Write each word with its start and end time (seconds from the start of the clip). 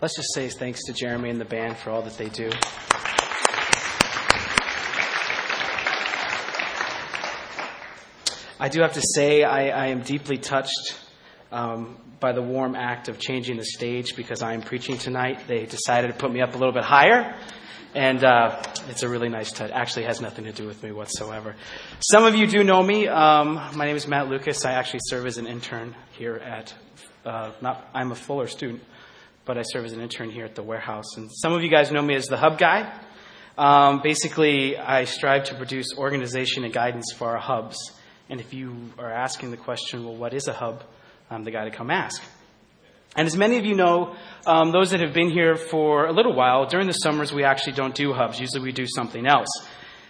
let's 0.00 0.14
just 0.16 0.32
say 0.32 0.48
thanks 0.48 0.84
to 0.84 0.92
Jeremy 0.92 1.30
and 1.30 1.40
the 1.40 1.44
band 1.44 1.76
for 1.76 1.90
all 1.90 2.02
that 2.02 2.16
they 2.16 2.28
do. 2.28 2.50
I 8.60 8.68
do 8.68 8.80
have 8.82 8.94
to 8.94 9.02
say, 9.14 9.44
I, 9.44 9.68
I 9.68 9.86
am 9.88 10.00
deeply 10.00 10.36
touched 10.36 10.98
um, 11.52 11.96
by 12.18 12.32
the 12.32 12.42
warm 12.42 12.74
act 12.74 13.08
of 13.08 13.18
changing 13.18 13.56
the 13.56 13.64
stage 13.64 14.16
because 14.16 14.42
I 14.42 14.54
am 14.54 14.62
preaching 14.62 14.98
tonight. 14.98 15.46
They 15.46 15.64
decided 15.64 16.08
to 16.08 16.14
put 16.14 16.32
me 16.32 16.40
up 16.40 16.54
a 16.54 16.58
little 16.58 16.74
bit 16.74 16.82
higher, 16.82 17.36
and 17.94 18.22
uh, 18.24 18.60
it's 18.88 19.04
a 19.04 19.08
really 19.08 19.28
nice 19.28 19.52
touch. 19.52 19.70
Actually, 19.70 20.06
has 20.06 20.20
nothing 20.20 20.44
to 20.46 20.52
do 20.52 20.66
with 20.66 20.82
me 20.82 20.90
whatsoever. 20.90 21.54
Some 22.00 22.24
of 22.24 22.34
you 22.34 22.48
do 22.48 22.64
know 22.64 22.82
me. 22.82 23.06
Um, 23.06 23.54
my 23.76 23.86
name 23.86 23.94
is 23.94 24.08
Matt 24.08 24.28
Lucas. 24.28 24.64
I 24.64 24.72
actually 24.72 25.00
serve 25.04 25.26
as 25.26 25.38
an 25.38 25.46
intern 25.46 25.94
here 26.12 26.34
at. 26.34 26.74
Uh, 27.24 27.52
not, 27.60 27.88
I'm 27.94 28.10
a 28.10 28.14
Fuller 28.14 28.46
student, 28.46 28.82
but 29.48 29.56
I 29.56 29.62
serve 29.62 29.86
as 29.86 29.94
an 29.94 30.02
intern 30.02 30.28
here 30.28 30.44
at 30.44 30.54
the 30.54 30.62
warehouse. 30.62 31.16
And 31.16 31.30
some 31.32 31.54
of 31.54 31.62
you 31.62 31.70
guys 31.70 31.90
know 31.90 32.02
me 32.02 32.14
as 32.14 32.26
the 32.26 32.36
hub 32.36 32.58
guy. 32.58 32.92
Um, 33.56 34.02
basically, 34.02 34.76
I 34.76 35.04
strive 35.04 35.44
to 35.44 35.54
produce 35.54 35.94
organization 35.96 36.64
and 36.64 36.72
guidance 36.72 37.14
for 37.16 37.30
our 37.30 37.38
hubs. 37.38 37.78
And 38.28 38.40
if 38.40 38.52
you 38.52 38.76
are 38.98 39.10
asking 39.10 39.50
the 39.50 39.56
question, 39.56 40.04
well, 40.04 40.14
what 40.14 40.34
is 40.34 40.48
a 40.48 40.52
hub? 40.52 40.84
I'm 41.30 41.44
the 41.44 41.50
guy 41.50 41.64
to 41.64 41.70
come 41.70 41.90
ask. 41.90 42.22
And 43.16 43.26
as 43.26 43.38
many 43.38 43.56
of 43.56 43.64
you 43.64 43.74
know, 43.74 44.16
um, 44.46 44.70
those 44.70 44.90
that 44.90 45.00
have 45.00 45.14
been 45.14 45.30
here 45.30 45.56
for 45.56 46.04
a 46.04 46.12
little 46.12 46.36
while, 46.36 46.66
during 46.66 46.86
the 46.86 46.92
summers 46.92 47.32
we 47.32 47.42
actually 47.42 47.72
don't 47.72 47.94
do 47.94 48.12
hubs. 48.12 48.38
Usually 48.38 48.62
we 48.62 48.72
do 48.72 48.86
something 48.86 49.26
else. 49.26 49.48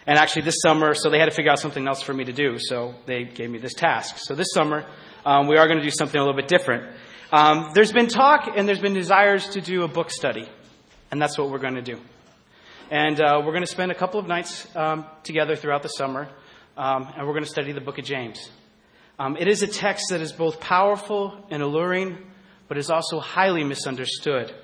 And 0.05 0.19
actually 0.19 0.43
this 0.43 0.57
summer, 0.67 0.95
so 0.95 1.11
they 1.11 1.21
had 1.21 1.27
to 1.27 1.35
figure 1.35 1.53
out 1.53 1.61
something 1.61 1.87
else 1.87 2.03
for 2.03 2.13
me 2.13 2.25
to 2.25 2.33
do, 2.33 2.59
so 2.59 2.97
they 3.07 3.23
gave 3.23 3.51
me 3.51 3.59
this 3.59 3.75
task. 3.75 4.17
So 4.19 4.35
this 4.35 4.49
summer, 4.53 4.85
um, 5.25 5.47
we 5.47 5.57
are 5.59 5.69
going 5.69 5.79
to 5.79 5.85
do 5.85 5.93
something 5.93 6.21
a 6.21 6.25
little 6.25 6.37
bit 6.37 6.49
different. 6.49 6.93
Um, 7.31 7.73
there's 7.75 7.93
been 7.93 8.09
talk 8.09 8.49
and 8.57 8.67
there's 8.67 8.81
been 8.81 8.95
desires 8.95 9.51
to 9.51 9.61
do 9.61 9.83
a 9.83 9.89
book 9.89 10.11
study, 10.11 10.49
and 11.11 11.21
that's 11.21 11.39
what 11.39 11.51
we're 11.51 11.59
going 11.59 11.75
to 11.75 11.83
do. 11.83 12.01
And 12.91 13.21
uh, 13.21 13.43
we're 13.45 13.53
going 13.53 13.65
to 13.65 13.71
spend 13.71 13.93
a 13.93 13.95
couple 13.95 14.19
of 14.19 14.27
nights 14.27 14.67
um, 14.75 15.05
together 15.25 15.57
throughout 15.57 15.83
the 15.83 15.89
summer 15.89 16.29
um, 16.79 17.13
and 17.17 17.27
we're 17.27 17.33
going 17.33 17.45
to 17.45 17.51
study 17.51 17.73
the 17.73 17.81
book 17.81 17.99
of 17.99 18.05
James. 18.05 18.49
Um, 19.19 19.37
it 19.37 19.49
is 19.49 19.63
a 19.63 19.67
text 19.67 20.07
that 20.11 20.21
is 20.21 20.33
both 20.33 20.61
powerful 20.61 21.45
and 21.51 21.61
alluring, 21.61 22.19
but 22.69 22.79
is 22.79 22.89
also 22.89 23.19
highly 23.19 23.65
misunderstood. 23.65 24.55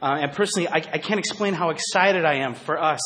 Uh, 0.00 0.18
and 0.20 0.32
personally, 0.32 0.68
I, 0.68 0.76
I 0.76 0.98
can't 0.98 1.18
explain 1.18 1.52
how 1.52 1.70
excited 1.70 2.24
I 2.24 2.36
am 2.36 2.54
for 2.54 2.80
us 2.80 3.00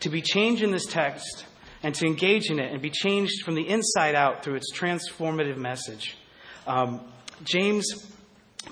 to 0.00 0.10
be 0.10 0.20
changed 0.20 0.62
in 0.62 0.70
this 0.70 0.84
text 0.84 1.46
and 1.82 1.94
to 1.94 2.06
engage 2.06 2.50
in 2.50 2.58
it 2.58 2.70
and 2.70 2.82
be 2.82 2.90
changed 2.90 3.42
from 3.42 3.54
the 3.54 3.66
inside 3.66 4.14
out 4.14 4.44
through 4.44 4.56
its 4.56 4.70
transformative 4.70 5.56
message. 5.56 6.18
Um, 6.66 7.00
James 7.42 7.86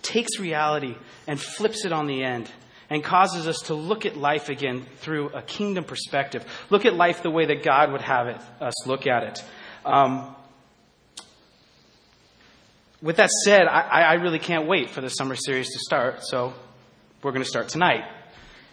takes 0.02 0.38
reality 0.38 0.96
and 1.26 1.40
flips 1.40 1.84
it 1.84 1.92
on 1.92 2.06
the 2.06 2.22
end 2.22 2.50
and 2.90 3.04
causes 3.04 3.46
us 3.46 3.58
to 3.66 3.74
look 3.74 4.06
at 4.06 4.16
life 4.16 4.48
again 4.48 4.86
through 4.96 5.28
a 5.30 5.42
kingdom 5.42 5.84
perspective. 5.84 6.44
Look 6.70 6.84
at 6.84 6.94
life 6.94 7.22
the 7.22 7.30
way 7.30 7.46
that 7.46 7.62
God 7.62 7.92
would 7.92 8.00
have 8.00 8.28
it, 8.28 8.40
us 8.60 8.86
look 8.86 9.06
at 9.06 9.24
it. 9.24 9.44
Um, 9.84 10.34
with 13.02 13.16
that 13.16 13.30
said, 13.44 13.66
I, 13.68 14.02
I, 14.02 14.14
really 14.14 14.40
can't 14.40 14.66
wait 14.66 14.90
for 14.90 15.00
the 15.00 15.08
summer 15.08 15.36
series 15.36 15.68
to 15.72 15.78
start, 15.78 16.24
so 16.24 16.52
we're 17.22 17.30
going 17.30 17.44
to 17.44 17.48
start 17.48 17.68
tonight. 17.68 18.04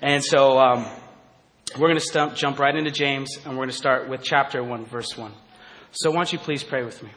And 0.02 0.24
so 0.24 0.58
um, 0.58 0.86
we're 1.78 1.90
going 1.90 2.00
to 2.00 2.32
jump 2.36 2.58
right 2.60 2.76
into 2.76 2.90
James, 2.90 3.38
and 3.38 3.54
we're 3.54 3.66
going 3.66 3.70
to 3.70 3.76
start 3.76 4.10
with 4.10 4.24
chapter 4.24 4.64
1, 4.64 4.86
verse 4.86 5.16
1. 5.16 5.32
So 5.92 6.10
why 6.10 6.18
don't 6.18 6.34
you 6.34 6.40
please 6.40 6.64
pray 6.64 6.84
with 6.84 7.02
me? 7.04 7.12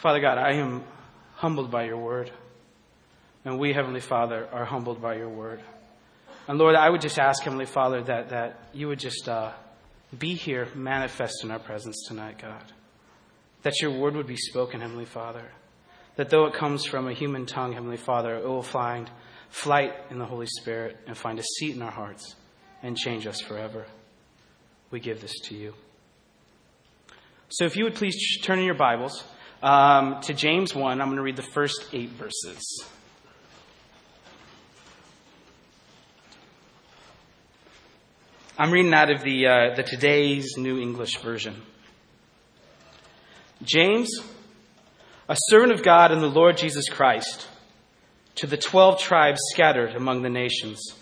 Father 0.00 0.20
God, 0.20 0.38
I 0.38 0.54
am 0.54 0.82
humbled 1.34 1.70
by 1.70 1.84
your 1.84 1.98
word. 1.98 2.32
And 3.44 3.58
we, 3.58 3.74
Heavenly 3.74 4.00
Father, 4.00 4.48
are 4.50 4.64
humbled 4.64 5.02
by 5.02 5.16
your 5.16 5.28
word. 5.28 5.60
And 6.48 6.58
Lord, 6.58 6.74
I 6.74 6.88
would 6.88 7.02
just 7.02 7.18
ask, 7.18 7.42
Heavenly 7.42 7.66
Father, 7.66 8.02
that, 8.04 8.30
that 8.30 8.70
you 8.72 8.88
would 8.88 8.98
just 8.98 9.28
uh, 9.28 9.52
be 10.18 10.34
here, 10.34 10.68
manifest 10.74 11.44
in 11.44 11.50
our 11.50 11.58
presence 11.58 12.06
tonight, 12.08 12.38
God. 12.40 12.64
That 13.62 13.74
your 13.82 13.90
word 13.90 14.16
would 14.16 14.26
be 14.26 14.36
spoken, 14.36 14.80
Heavenly 14.80 15.04
Father. 15.04 15.44
That 16.16 16.30
though 16.30 16.46
it 16.46 16.54
comes 16.54 16.86
from 16.86 17.06
a 17.06 17.12
human 17.12 17.44
tongue, 17.44 17.74
Heavenly 17.74 17.98
Father, 17.98 18.36
it 18.36 18.48
will 18.48 18.62
find 18.62 19.10
flight 19.50 19.92
in 20.08 20.18
the 20.18 20.24
Holy 20.24 20.46
Spirit 20.46 20.96
and 21.06 21.16
find 21.16 21.38
a 21.38 21.42
seat 21.42 21.76
in 21.76 21.82
our 21.82 21.90
hearts 21.90 22.36
and 22.82 22.96
change 22.96 23.26
us 23.26 23.42
forever. 23.42 23.84
We 24.90 25.00
give 25.00 25.20
this 25.20 25.38
to 25.48 25.54
you. 25.54 25.74
So 27.50 27.66
if 27.66 27.76
you 27.76 27.84
would 27.84 27.96
please 27.96 28.38
turn 28.42 28.58
in 28.58 28.64
your 28.64 28.74
Bibles 28.74 29.24
um, 29.62 30.20
to 30.22 30.34
James 30.34 30.74
1, 30.74 31.00
I'm 31.00 31.08
going 31.08 31.16
to 31.16 31.22
read 31.22 31.36
the 31.36 31.42
first 31.42 31.88
eight 31.92 32.10
verses. 32.10 32.84
I'm 38.58 38.70
reading 38.70 38.92
out 38.92 39.10
of 39.10 39.22
the, 39.22 39.46
uh, 39.46 39.74
the 39.74 39.82
today's 39.82 40.56
New 40.56 40.78
English 40.78 41.18
Version. 41.18 41.62
James, 43.62 44.10
a 45.28 45.36
servant 45.48 45.72
of 45.72 45.82
God 45.82 46.12
and 46.12 46.22
the 46.22 46.26
Lord 46.26 46.56
Jesus 46.56 46.88
Christ, 46.88 47.46
to 48.36 48.46
the 48.46 48.56
twelve 48.56 48.98
tribes 48.98 49.40
scattered 49.52 49.94
among 49.94 50.22
the 50.22 50.30
nations, 50.30 50.94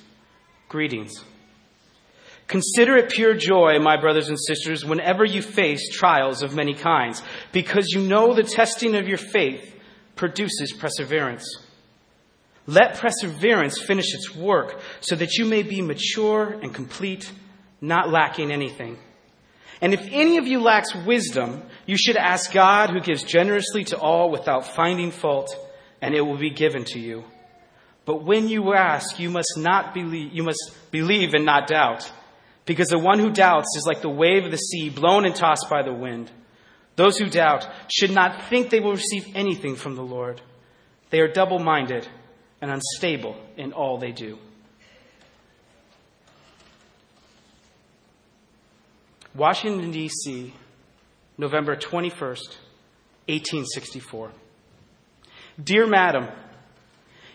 greetings. 0.69 1.25
Consider 2.49 2.97
it 2.97 3.11
pure 3.11 3.35
joy, 3.35 3.79
my 3.79 4.01
brothers 4.01 4.31
and 4.31 4.39
sisters, 4.41 4.85
whenever 4.85 5.25
you 5.25 5.43
face 5.43 5.91
trials 5.91 6.43
of 6.43 6.55
many 6.55 6.75
kinds, 6.75 7.23
because 7.53 7.89
you 7.91 8.01
know 8.01 8.35
the 8.35 8.43
testing 8.43 8.97
of 8.97 9.07
your 9.07 9.19
faith 9.19 9.75
produces 10.17 10.73
perseverance. 10.73 11.47
Let 12.67 12.99
perseverance 12.99 13.81
finish 13.81 14.15
its 14.15 14.35
work 14.35 14.81
so 15.01 15.15
that 15.17 15.35
you 15.35 15.45
may 15.45 15.63
be 15.63 15.83
mature 15.83 16.51
and 16.51 16.75
complete 16.75 17.31
not 17.81 18.11
lacking 18.11 18.51
anything. 18.51 18.99
And 19.81 19.95
if 19.95 20.01
any 20.11 20.39
of 20.39 20.47
you 20.47 20.61
lacks 20.61 20.95
wisdom, 20.95 21.63
you 21.87 21.97
should 21.97 22.17
ask 22.17 22.53
God 22.53 22.91
who 22.91 23.01
gives 23.01 23.23
generously 23.23 23.85
to 23.85 23.99
all 23.99 24.31
without 24.31 24.75
finding 24.75 25.11
fault, 25.11 25.55
and 26.01 26.15
it 26.15 26.23
will 26.23 26.39
be 26.39 26.51
given 26.51 26.85
to 26.87 26.99
you. 26.99 27.25
But 28.05 28.25
when 28.25 28.49
you 28.49 28.73
ask, 28.73 29.21
you 29.21 29.31
must 29.31 29.55
not 29.57 29.95
believe, 29.95 30.33
you 30.33 30.43
must 30.43 30.77
believe 30.91 31.35
and 31.35 31.45
not 31.45 31.69
doubt, 31.69 32.11
because 32.69 32.89
the 32.89 32.99
one 32.99 33.19
who 33.19 33.31
doubts 33.31 33.75
is 33.79 33.87
like 33.87 34.03
the 34.03 34.11
wave 34.11 34.45
of 34.45 34.51
the 34.51 34.59
sea 34.59 34.91
blown 34.91 35.25
and 35.25 35.35
tossed 35.35 35.71
by 35.71 35.83
the 35.83 35.93
wind. 35.93 36.31
Those 36.97 37.17
who 37.17 37.31
doubt 37.31 37.67
should 37.91 38.11
not 38.11 38.51
think 38.51 38.69
they 38.69 38.79
will 38.79 38.93
receive 38.93 39.25
anything 39.35 39.75
from 39.75 39.95
the 39.95 40.03
Lord. 40.03 40.43
They 41.09 41.21
are 41.21 41.29
double 41.29 41.59
minded 41.59 42.07
and 42.61 42.71
unstable 42.71 43.37
in 43.57 43.73
all 43.73 43.97
they 43.97 44.13
do. 44.13 44.39
Washington, 49.35 49.91
D.C., 49.91 50.53
November 51.39 51.75
21st, 51.75 52.59
1864. 53.29 54.31
Dear 55.63 55.87
Madam, 55.87 56.29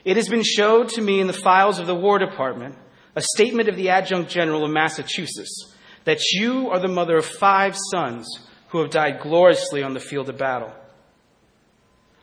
it 0.05 0.17
has 0.17 0.29
been 0.29 0.44
showed 0.44 0.89
to 0.89 1.01
me 1.01 1.19
in 1.19 1.25
the 1.25 1.33
files 1.33 1.79
of 1.79 1.88
the 1.88 1.95
War 1.95 2.19
Department 2.19 2.75
a 3.16 3.22
statement 3.22 3.69
of 3.69 3.75
the 3.75 3.90
Adjutant 3.90 4.29
General 4.29 4.66
of 4.66 4.72
Massachusetts 4.72 5.74
that 6.06 6.19
you 6.31 6.69
are 6.69 6.79
the 6.79 6.88
mother 6.88 7.18
of 7.18 7.25
five 7.25 7.78
sons 7.91 8.28
who 8.69 8.79
have 8.79 8.90
died 8.90 9.22
gloriously 9.22 9.84
on 9.84 9.94
the 9.94 10.00
field 10.00 10.29
of 10.29 10.38
battle. 10.38 10.74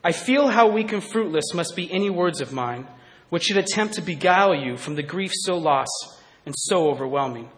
I 0.02 0.12
feel 0.12 0.48
how 0.48 0.70
weak 0.70 0.92
and 0.92 1.02
fruitless 1.02 1.54
must 1.54 1.76
be 1.76 1.90
any 1.92 2.10
words 2.10 2.40
of 2.40 2.52
mine 2.52 2.86
which 3.28 3.44
should 3.44 3.58
attempt 3.58 3.94
to 3.94 4.02
beguile 4.02 4.54
you 4.54 4.76
from 4.76 4.96
the 4.96 5.02
grief 5.02 5.30
so 5.34 5.56
lost 5.56 6.18
and 6.44 6.54
so 6.56 6.88
overwhelming 6.90 7.48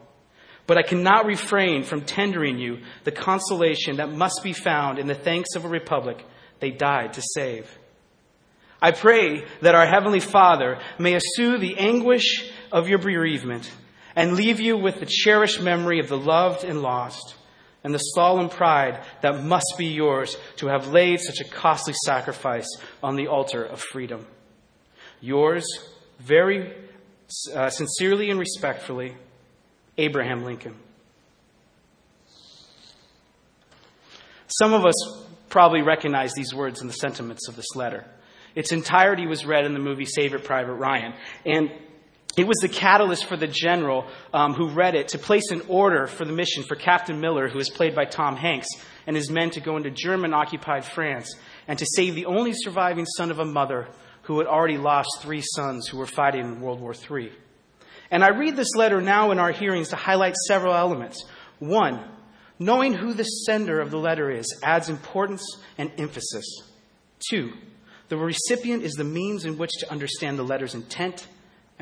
but 0.66 0.78
I 0.78 0.82
cannot 0.82 1.26
refrain 1.26 1.82
from 1.82 2.02
tendering 2.02 2.58
you 2.58 2.78
the 3.04 3.12
consolation 3.12 3.96
that 3.96 4.12
must 4.12 4.40
be 4.42 4.52
found 4.52 4.98
in 4.98 5.06
the 5.06 5.14
thanks 5.14 5.54
of 5.56 5.64
a 5.64 5.68
republic 5.68 6.24
they 6.60 6.70
died 6.70 7.14
to 7.14 7.22
save. 7.34 7.78
I 8.80 8.92
pray 8.92 9.44
that 9.60 9.74
our 9.74 9.86
Heavenly 9.86 10.20
Father 10.20 10.78
may 10.98 11.14
assuage 11.14 11.60
the 11.60 11.78
anguish 11.78 12.51
of 12.72 12.88
your 12.88 12.98
bereavement 12.98 13.70
and 14.16 14.32
leave 14.32 14.58
you 14.58 14.76
with 14.76 14.98
the 14.98 15.06
cherished 15.06 15.60
memory 15.60 16.00
of 16.00 16.08
the 16.08 16.18
loved 16.18 16.64
and 16.64 16.82
lost 16.82 17.36
and 17.84 17.94
the 17.94 17.98
solemn 17.98 18.48
pride 18.48 19.00
that 19.20 19.44
must 19.44 19.74
be 19.76 19.86
yours 19.86 20.36
to 20.56 20.68
have 20.68 20.88
laid 20.88 21.20
such 21.20 21.40
a 21.40 21.48
costly 21.48 21.94
sacrifice 22.04 22.68
on 23.02 23.16
the 23.16 23.26
altar 23.26 23.62
of 23.62 23.80
freedom. 23.80 24.26
Yours, 25.20 25.64
very 26.18 26.74
uh, 27.54 27.70
sincerely 27.70 28.30
and 28.30 28.38
respectfully, 28.38 29.14
Abraham 29.98 30.44
Lincoln. 30.44 30.76
Some 34.46 34.74
of 34.74 34.84
us 34.84 34.94
probably 35.48 35.82
recognize 35.82 36.34
these 36.34 36.54
words 36.54 36.80
and 36.80 36.88
the 36.88 36.94
sentiments 36.94 37.48
of 37.48 37.56
this 37.56 37.74
letter. 37.74 38.04
Its 38.54 38.70
entirety 38.70 39.26
was 39.26 39.46
read 39.46 39.64
in 39.64 39.72
the 39.72 39.78
movie 39.78 40.04
Saving 40.04 40.42
Private 40.42 40.74
Ryan. 40.74 41.14
And 41.46 41.70
it 42.36 42.46
was 42.46 42.56
the 42.62 42.68
catalyst 42.68 43.26
for 43.26 43.36
the 43.36 43.46
general 43.46 44.06
um, 44.32 44.54
who 44.54 44.70
read 44.70 44.94
it 44.94 45.08
to 45.08 45.18
place 45.18 45.50
an 45.50 45.62
order 45.68 46.06
for 46.06 46.24
the 46.24 46.32
mission 46.32 46.62
for 46.62 46.76
Captain 46.76 47.20
Miller, 47.20 47.48
who 47.48 47.58
is 47.58 47.68
played 47.68 47.94
by 47.94 48.06
Tom 48.06 48.36
Hanks, 48.36 48.68
and 49.06 49.14
his 49.14 49.30
men 49.30 49.50
to 49.50 49.60
go 49.60 49.76
into 49.76 49.90
German 49.90 50.32
occupied 50.32 50.84
France 50.84 51.34
and 51.68 51.78
to 51.78 51.86
save 51.86 52.14
the 52.14 52.26
only 52.26 52.52
surviving 52.54 53.04
son 53.04 53.30
of 53.30 53.38
a 53.38 53.44
mother 53.44 53.88
who 54.22 54.38
had 54.38 54.46
already 54.46 54.78
lost 54.78 55.18
three 55.20 55.42
sons 55.42 55.88
who 55.88 55.98
were 55.98 56.06
fighting 56.06 56.40
in 56.40 56.60
World 56.60 56.80
War 56.80 56.94
III. 56.94 57.32
And 58.10 58.24
I 58.24 58.28
read 58.28 58.56
this 58.56 58.74
letter 58.76 59.00
now 59.00 59.30
in 59.30 59.38
our 59.38 59.52
hearings 59.52 59.88
to 59.88 59.96
highlight 59.96 60.36
several 60.48 60.74
elements. 60.74 61.24
One, 61.58 62.02
knowing 62.58 62.94
who 62.94 63.12
the 63.12 63.24
sender 63.24 63.80
of 63.80 63.90
the 63.90 63.98
letter 63.98 64.30
is 64.30 64.58
adds 64.62 64.88
importance 64.88 65.44
and 65.76 65.90
emphasis. 65.98 66.44
Two, 67.30 67.52
the 68.08 68.16
recipient 68.16 68.84
is 68.84 68.92
the 68.92 69.04
means 69.04 69.44
in 69.44 69.58
which 69.58 69.72
to 69.80 69.90
understand 69.90 70.38
the 70.38 70.44
letter's 70.44 70.74
intent 70.74 71.26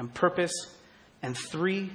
and 0.00 0.12
purpose. 0.12 0.52
And 1.22 1.36
three, 1.36 1.90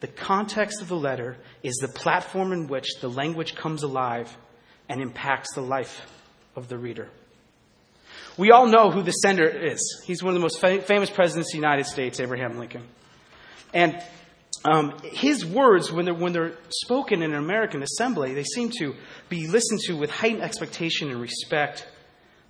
the 0.00 0.08
context 0.08 0.80
of 0.80 0.88
the 0.88 0.96
letter 0.96 1.36
is 1.62 1.76
the 1.76 1.88
platform 1.88 2.52
in 2.52 2.66
which 2.66 2.88
the 3.00 3.08
language 3.08 3.54
comes 3.54 3.82
alive 3.82 4.34
and 4.88 5.00
impacts 5.00 5.54
the 5.54 5.60
life 5.60 6.00
of 6.56 6.68
the 6.68 6.78
reader. 6.78 7.08
We 8.38 8.50
all 8.50 8.66
know 8.66 8.90
who 8.90 9.02
the 9.02 9.12
sender 9.12 9.46
is. 9.46 10.02
He's 10.06 10.22
one 10.22 10.34
of 10.34 10.40
the 10.40 10.42
most 10.42 10.58
famous 10.86 11.10
presidents 11.10 11.50
of 11.50 11.52
the 11.52 11.58
United 11.58 11.84
States, 11.84 12.18
Abraham 12.18 12.58
Lincoln. 12.58 12.82
And 13.74 14.02
um, 14.64 14.98
his 15.02 15.44
words, 15.44 15.92
when 15.92 16.06
they're, 16.06 16.14
when 16.14 16.32
they're 16.32 16.56
spoken 16.70 17.22
in 17.22 17.32
an 17.32 17.38
American 17.38 17.82
assembly, 17.82 18.32
they 18.32 18.44
seem 18.44 18.70
to 18.78 18.94
be 19.28 19.48
listened 19.48 19.80
to 19.86 19.96
with 19.96 20.10
heightened 20.10 20.42
expectation 20.42 21.10
and 21.10 21.20
respect. 21.20 21.86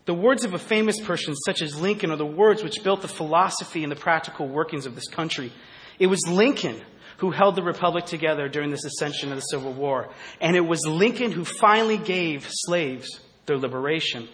The 0.06 0.14
words 0.14 0.44
of 0.44 0.54
a 0.54 0.58
famous 0.58 0.98
person 1.00 1.34
such 1.34 1.62
as 1.62 1.80
Lincoln 1.80 2.10
are 2.10 2.16
the 2.16 2.26
words 2.26 2.62
which 2.62 2.82
built 2.82 3.02
the 3.02 3.08
philosophy 3.08 3.82
and 3.82 3.92
the 3.92 3.96
practical 3.96 4.48
workings 4.48 4.86
of 4.86 4.94
this 4.94 5.08
country. 5.08 5.52
It 5.98 6.06
was 6.06 6.26
Lincoln 6.26 6.80
who 7.18 7.30
held 7.30 7.54
the 7.54 7.62
Republic 7.62 8.06
together 8.06 8.48
during 8.48 8.70
this 8.70 8.84
ascension 8.84 9.30
of 9.30 9.36
the 9.36 9.42
Civil 9.42 9.74
War. 9.74 10.08
And 10.40 10.56
it 10.56 10.66
was 10.66 10.86
Lincoln 10.86 11.32
who 11.32 11.44
finally 11.44 11.98
gave 11.98 12.46
slaves 12.48 13.20
their 13.44 13.58
liberation. 13.58 14.26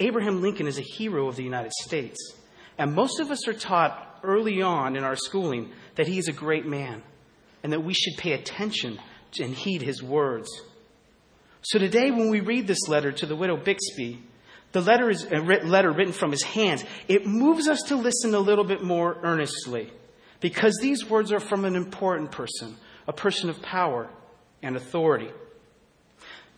Abraham 0.00 0.40
Lincoln 0.40 0.66
is 0.66 0.78
a 0.78 0.82
hero 0.82 1.28
of 1.28 1.36
the 1.36 1.44
United 1.44 1.72
States. 1.72 2.18
And 2.78 2.94
most 2.94 3.20
of 3.20 3.30
us 3.30 3.46
are 3.46 3.52
taught 3.52 4.20
early 4.22 4.62
on 4.62 4.96
in 4.96 5.04
our 5.04 5.16
schooling 5.16 5.70
that 5.96 6.06
he 6.06 6.16
is 6.16 6.28
a 6.28 6.32
great 6.32 6.66
man 6.66 7.02
and 7.62 7.72
that 7.72 7.84
we 7.84 7.92
should 7.92 8.16
pay 8.16 8.32
attention 8.32 8.98
and 9.38 9.54
heed 9.54 9.82
his 9.82 10.02
words. 10.02 10.48
So 11.60 11.78
today, 11.78 12.10
when 12.10 12.30
we 12.30 12.40
read 12.40 12.66
this 12.66 12.88
letter 12.88 13.12
to 13.12 13.26
the 13.26 13.36
widow 13.36 13.56
Bixby, 13.56 14.20
the 14.72 14.80
letter 14.80 15.10
is 15.10 15.24
a 15.24 15.38
letter 15.38 15.92
written 15.92 16.12
from 16.12 16.30
his 16.30 16.42
hands. 16.42 16.84
It 17.06 17.26
moves 17.26 17.68
us 17.68 17.82
to 17.88 17.96
listen 17.96 18.34
a 18.34 18.38
little 18.38 18.64
bit 18.64 18.82
more 18.82 19.18
earnestly 19.22 19.90
because 20.40 20.76
these 20.80 21.08
words 21.08 21.30
are 21.30 21.40
from 21.40 21.64
an 21.64 21.76
important 21.76 22.32
person, 22.32 22.76
a 23.06 23.12
person 23.12 23.50
of 23.50 23.60
power 23.62 24.08
and 24.62 24.76
authority. 24.76 25.30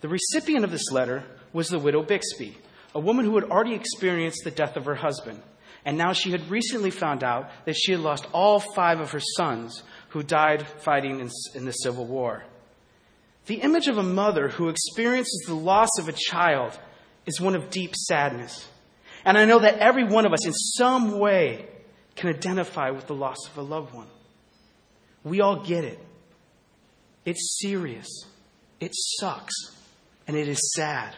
The 0.01 0.09
recipient 0.09 0.65
of 0.65 0.71
this 0.71 0.91
letter 0.93 1.25
was 1.53 1.69
the 1.69 1.79
widow 1.79 2.03
Bixby, 2.03 2.57
a 2.95 3.01
woman 3.01 3.25
who 3.25 3.35
had 3.35 3.45
already 3.45 3.75
experienced 3.75 4.45
the 4.45 4.51
death 4.51 4.77
of 4.77 4.85
her 4.85 4.95
husband. 4.95 5.43
And 5.85 5.99
now 5.99 6.13
she 6.13 6.31
had 6.31 6.51
recently 6.51 6.91
found 6.91 7.23
out 7.23 7.51
that 7.67 7.77
she 7.77 7.93
had 7.93 8.01
lost 8.01 8.27
all 8.33 8.59
five 8.59 9.01
of 9.01 9.11
her 9.11 9.21
sons 9.37 9.83
who 10.11 10.23
died 10.23 10.67
fighting 10.67 11.21
in, 11.21 11.31
in 11.55 11.65
the 11.65 11.73
Civil 11.73 12.07
War. 12.07 12.45
The 13.47 13.57
image 13.57 13.89
of 13.89 13.99
a 13.99 14.03
mother 14.03 14.49
who 14.49 14.71
experiences 14.71 15.45
the 15.47 15.55
loss 15.55 15.91
of 15.99 16.09
a 16.09 16.13
child 16.13 16.79
is 17.27 17.41
one 17.41 17.55
of 17.55 17.71
deep 17.71 17.95
sadness. 17.97 18.69
And 19.25 19.39
I 19.39 19.45
know 19.45 19.61
that 19.61 19.79
every 19.79 20.05
one 20.05 20.27
of 20.27 20.33
us, 20.33 20.47
in 20.47 20.53
some 20.53 21.19
way, 21.19 21.67
can 22.17 22.29
identify 22.29 22.91
with 22.91 23.07
the 23.07 23.15
loss 23.15 23.49
of 23.49 23.57
a 23.57 23.63
loved 23.63 23.95
one. 23.95 24.07
We 25.23 25.41
all 25.41 25.65
get 25.65 25.85
it. 25.85 25.99
It's 27.25 27.59
serious, 27.61 28.07
it 28.81 28.93
sucks, 28.95 29.55
and 30.29 30.37
it 30.37 30.47
is 30.47 30.75
sad. 30.75 31.17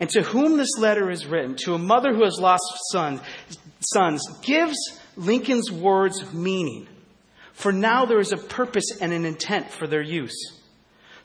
And 0.00 0.10
to 0.10 0.22
whom 0.22 0.56
this 0.56 0.76
letter 0.76 1.08
is 1.10 1.24
written, 1.24 1.54
to 1.64 1.74
a 1.74 1.78
mother 1.78 2.12
who 2.12 2.24
has 2.24 2.38
lost 2.40 2.64
son, 2.90 3.20
sons, 3.80 4.22
gives 4.42 4.76
Lincoln's 5.16 5.70
words 5.70 6.32
meaning. 6.34 6.88
For 7.52 7.72
now 7.72 8.04
there 8.04 8.18
is 8.18 8.32
a 8.32 8.36
purpose 8.36 9.00
and 9.00 9.12
an 9.12 9.24
intent 9.24 9.70
for 9.70 9.86
their 9.86 10.02
use 10.02 10.55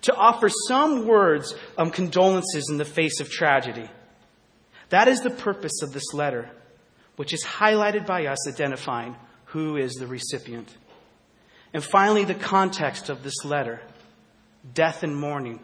to 0.02 0.16
offer 0.16 0.50
some 0.68 1.06
words 1.06 1.54
of 1.78 1.92
condolences 1.92 2.70
in 2.70 2.78
the 2.78 2.86
face 2.86 3.20
of 3.20 3.30
tragedy. 3.30 3.90
That 4.90 5.08
is 5.08 5.22
the 5.22 5.30
purpose 5.30 5.82
of 5.84 5.94
this 5.94 6.14
letter, 6.14 6.50
which 7.16 7.34
is 7.34 7.44
highlighted 7.44 8.06
by 8.06 8.26
us 8.26 8.48
identifying 8.48 9.16
who 9.46 9.78
is 9.78 9.94
the 9.94 10.08
recipient. 10.08 10.76
And 11.74 11.84
finally, 11.84 12.26
the 12.26 12.36
context 12.36 13.10
of 13.10 13.24
this 13.24 13.46
letter 13.46 13.82
death 14.74 15.04
and 15.04 15.16
mourning. 15.16 15.60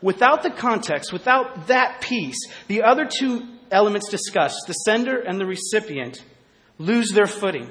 Without 0.00 0.42
the 0.42 0.50
context, 0.50 1.12
without 1.12 1.66
that 1.66 2.00
piece, 2.00 2.38
the 2.68 2.82
other 2.82 3.06
two 3.06 3.46
elements 3.70 4.08
discussed, 4.08 4.56
the 4.66 4.72
sender 4.72 5.18
and 5.18 5.40
the 5.40 5.46
recipient, 5.46 6.22
lose 6.78 7.10
their 7.10 7.26
footing. 7.26 7.70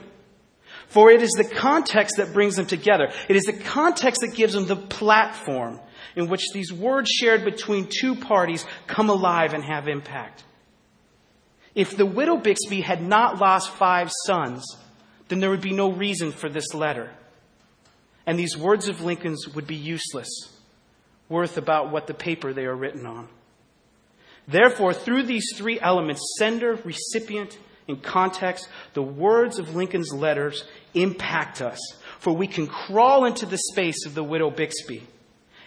For 0.87 1.11
it 1.11 1.21
is 1.21 1.31
the 1.31 1.43
context 1.43 2.15
that 2.17 2.33
brings 2.33 2.55
them 2.55 2.65
together. 2.65 3.11
It 3.27 3.35
is 3.35 3.43
the 3.43 3.53
context 3.53 4.21
that 4.21 4.35
gives 4.35 4.53
them 4.53 4.67
the 4.67 4.75
platform 4.75 5.79
in 6.15 6.29
which 6.29 6.43
these 6.53 6.71
words 6.71 7.09
shared 7.09 7.43
between 7.43 7.87
two 7.87 8.15
parties 8.15 8.65
come 8.87 9.09
alive 9.09 9.53
and 9.53 9.63
have 9.63 9.87
impact. 9.87 10.43
If 11.75 11.95
the 11.95 12.05
widow 12.05 12.37
Bixby 12.37 12.81
had 12.81 13.03
not 13.03 13.39
lost 13.39 13.69
five 13.69 14.11
sons, 14.25 14.65
then 15.27 15.39
there 15.39 15.49
would 15.49 15.61
be 15.61 15.73
no 15.73 15.91
reason 15.91 16.31
for 16.31 16.49
this 16.49 16.73
letter. 16.73 17.11
And 18.25 18.39
these 18.39 18.57
words 18.57 18.87
of 18.87 19.01
Lincoln's 19.01 19.47
would 19.49 19.67
be 19.67 19.75
useless, 19.75 20.27
worth 21.29 21.57
about 21.57 21.91
what 21.91 22.07
the 22.07 22.13
paper 22.13 22.51
they 22.51 22.65
are 22.65 22.75
written 22.75 23.05
on. 23.05 23.29
Therefore, 24.47 24.93
through 24.93 25.23
these 25.23 25.53
three 25.55 25.79
elements 25.79 26.35
sender, 26.39 26.79
recipient, 26.83 27.57
in 27.87 27.97
context, 27.97 28.67
the 28.93 29.01
words 29.01 29.59
of 29.59 29.75
Lincoln's 29.75 30.11
letters 30.11 30.65
impact 30.93 31.61
us, 31.61 31.79
for 32.19 32.33
we 32.33 32.47
can 32.47 32.67
crawl 32.67 33.25
into 33.25 33.45
the 33.45 33.57
space 33.57 34.05
of 34.05 34.13
the 34.13 34.23
widow 34.23 34.49
Bixby 34.49 35.07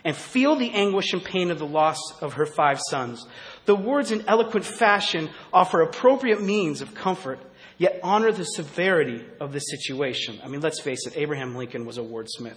and 0.05 0.17
feel 0.17 0.57
the 0.57 0.71
anguish 0.71 1.13
and 1.13 1.23
pain 1.23 1.51
of 1.51 1.59
the 1.59 1.67
loss 1.67 1.99
of 2.21 2.35
her 2.35 2.47
five 2.47 2.81
sons. 2.89 3.27
The 3.67 3.77
words 3.77 4.11
in 4.11 4.25
eloquent 4.27 4.65
fashion 4.65 5.31
offer 5.53 5.83
appropriate 5.83 6.43
means 6.43 6.81
of 6.81 6.95
comfort, 6.95 7.39
yet 7.79 8.01
honor 8.03 8.33
the 8.33 8.45
severity 8.45 9.25
of 9.41 9.53
the 9.53 9.61
situation. 9.61 10.41
I 10.43 10.49
mean, 10.49 10.61
let's 10.61 10.81
face 10.81 11.07
it, 11.07 11.17
Abraham 11.17 11.55
Lincoln 11.55 11.85
was 11.85 11.99
a 11.99 12.03
wordsmith. 12.03 12.57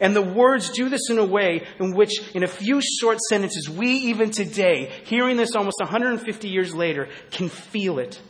And 0.00 0.16
the 0.16 0.22
words 0.22 0.70
do 0.70 0.88
this 0.88 1.10
in 1.10 1.18
a 1.18 1.24
way 1.24 1.66
in 1.78 1.94
which, 1.94 2.12
in 2.34 2.42
a 2.42 2.48
few 2.48 2.80
short 2.80 3.20
sentences, 3.20 3.68
we 3.68 3.88
even 3.88 4.30
today, 4.30 4.90
hearing 5.04 5.36
this 5.36 5.54
almost 5.54 5.80
150 5.80 6.48
years 6.48 6.74
later, 6.74 7.08
can 7.30 7.48
feel 7.48 7.98
it 7.98 8.20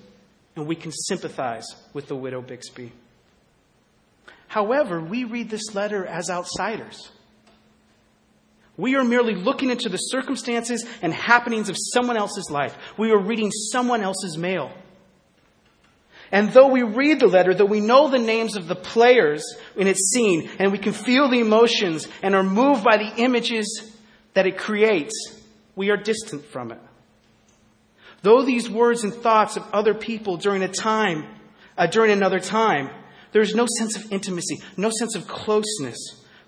and 0.57 0.67
we 0.67 0.77
can 0.77 0.93
sympathize 0.93 1.67
with 1.93 2.09
the 2.09 2.17
widow 2.17 2.41
Bixby. 2.41 2.93
However, 4.49 5.01
we 5.01 5.25
read 5.25 5.49
this 5.49 5.75
letter 5.75 6.05
as 6.05 6.29
outsiders. 6.29 7.11
We 8.77 8.97
are 8.97 9.05
merely 9.05 9.35
looking 9.35 9.71
into 9.71 9.89
the 9.89 9.97
circumstances 9.97 10.85
and 11.01 11.13
happenings 11.13 11.69
of 11.69 11.77
someone 11.79 12.17
else's 12.17 12.51
life. 12.51 12.77
We 12.99 13.13
are 13.13 13.19
reading 13.19 13.51
someone 13.51 14.03
else's 14.03 14.37
mail. 14.37 14.73
And 16.31 16.51
though 16.53 16.69
we 16.69 16.83
read 16.83 17.21
the 17.21 17.27
letter, 17.27 17.53
though 17.53 17.67
we 17.67 17.81
know 17.81 18.09
the 18.09 18.19
names 18.19 18.57
of 18.57 18.67
the 18.67 18.75
players 18.75 19.45
in 19.77 19.87
its 19.87 20.11
scene, 20.13 20.51
and 20.59 20.73
we 20.73 20.79
can 20.79 20.95
feel 20.95 21.29
the 21.29 21.41
emotions 21.41 22.09
and 22.23 22.35
are 22.35 22.43
moved 22.43 22.83
by 22.83 22.97
the 22.97 23.13
images 23.17 23.93
that 24.33 24.47
it 24.47 24.57
creates, 24.57 25.13
we 25.77 25.91
are 25.91 25.97
distant 25.99 26.45
from 26.47 26.73
it. 26.73 26.81
Though 28.23 28.43
these 28.43 28.71
words 28.71 29.05
and 29.05 29.13
thoughts 29.13 29.57
of 29.57 29.65
other 29.73 29.95
people 29.95 30.37
during 30.37 30.63
a 30.63 30.69
time, 30.69 31.27
uh, 31.77 31.87
during 31.87 32.13
another 32.13 32.39
time, 32.41 32.91
there 33.33 33.43
is 33.43 33.55
no 33.55 33.67
sense 33.79 33.97
of 33.97 34.13
intimacy, 34.13 34.61
no 34.77 34.91
sense 34.91 35.17
of 35.17 35.27
closeness 35.27 35.99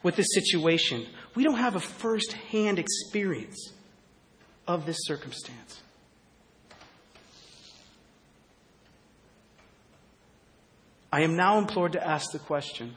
with 0.02 0.16
this 0.16 0.28
situation. 0.32 1.06
We 1.34 1.42
don't 1.42 1.58
have 1.58 1.74
a 1.74 1.80
first 1.80 2.32
hand 2.32 2.78
experience 2.78 3.72
of 4.68 4.86
this 4.86 4.98
circumstance. 5.00 5.80
I 11.12 11.22
am 11.22 11.36
now 11.36 11.58
implored 11.58 11.92
to 11.92 12.06
ask 12.06 12.32
the 12.32 12.38
question 12.38 12.94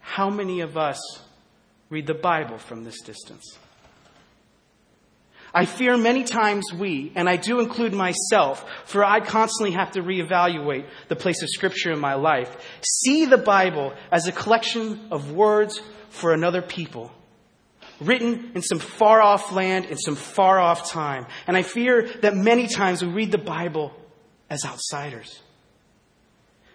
how 0.00 0.28
many 0.28 0.60
of 0.60 0.76
us 0.76 0.98
read 1.88 2.06
the 2.06 2.14
Bible 2.14 2.58
from 2.58 2.84
this 2.84 3.00
distance? 3.00 3.58
I 5.54 5.66
fear 5.66 5.98
many 5.98 6.24
times 6.24 6.64
we, 6.72 7.12
and 7.14 7.28
I 7.28 7.36
do 7.36 7.60
include 7.60 7.92
myself, 7.92 8.64
for 8.86 9.04
I 9.04 9.20
constantly 9.20 9.72
have 9.72 9.92
to 9.92 10.02
reevaluate 10.02 10.86
the 11.08 11.16
place 11.16 11.42
of 11.42 11.50
Scripture 11.50 11.92
in 11.92 12.00
my 12.00 12.14
life, 12.14 12.56
see 12.82 13.26
the 13.26 13.36
Bible 13.36 13.92
as 14.10 14.26
a 14.26 14.32
collection 14.32 15.08
of 15.10 15.32
words 15.32 15.80
for 16.08 16.32
another 16.32 16.62
people, 16.62 17.10
written 18.00 18.52
in 18.54 18.62
some 18.62 18.78
far 18.78 19.20
off 19.20 19.52
land 19.52 19.84
in 19.86 19.98
some 19.98 20.16
far 20.16 20.58
off 20.58 20.90
time. 20.90 21.26
And 21.46 21.56
I 21.56 21.62
fear 21.62 22.08
that 22.22 22.34
many 22.34 22.66
times 22.66 23.04
we 23.04 23.12
read 23.12 23.30
the 23.30 23.38
Bible 23.38 23.92
as 24.48 24.64
outsiders. 24.64 25.40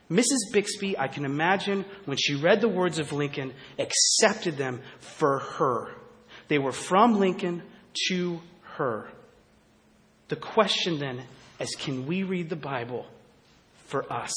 Mrs. 0.10 0.54
Bixby, 0.54 0.98
I 0.98 1.08
can 1.08 1.26
imagine 1.26 1.84
when 2.06 2.18
she 2.18 2.36
read 2.36 2.62
the 2.62 2.70
words 2.70 2.98
of 3.00 3.12
Lincoln, 3.12 3.54
accepted 3.78 4.56
them 4.56 4.82
for 5.00 5.40
her. 5.40 5.94
They 6.48 6.60
were 6.60 6.72
from 6.72 7.20
Lincoln 7.20 7.64
to 8.08 8.40
her. 8.78 9.08
The 10.30 10.36
question 10.36 11.00
then 11.00 11.24
as 11.60 11.70
can 11.78 12.06
we 12.06 12.24
read 12.24 12.50
the 12.50 12.56
Bible 12.56 13.06
for 13.86 14.12
us? 14.12 14.34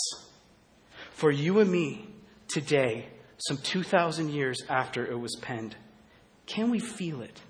For 1.13 1.31
you 1.31 1.61
and 1.61 1.71
me 1.71 2.07
today, 2.49 3.07
some 3.49 3.59
2,000 3.59 4.31
years 4.31 4.63
after 4.69 5.07
it 5.07 5.19
was 5.19 5.37
penned, 5.41 5.77
can 6.47 6.71
we 6.71 6.79
feel 6.79 7.23
it? 7.23 7.41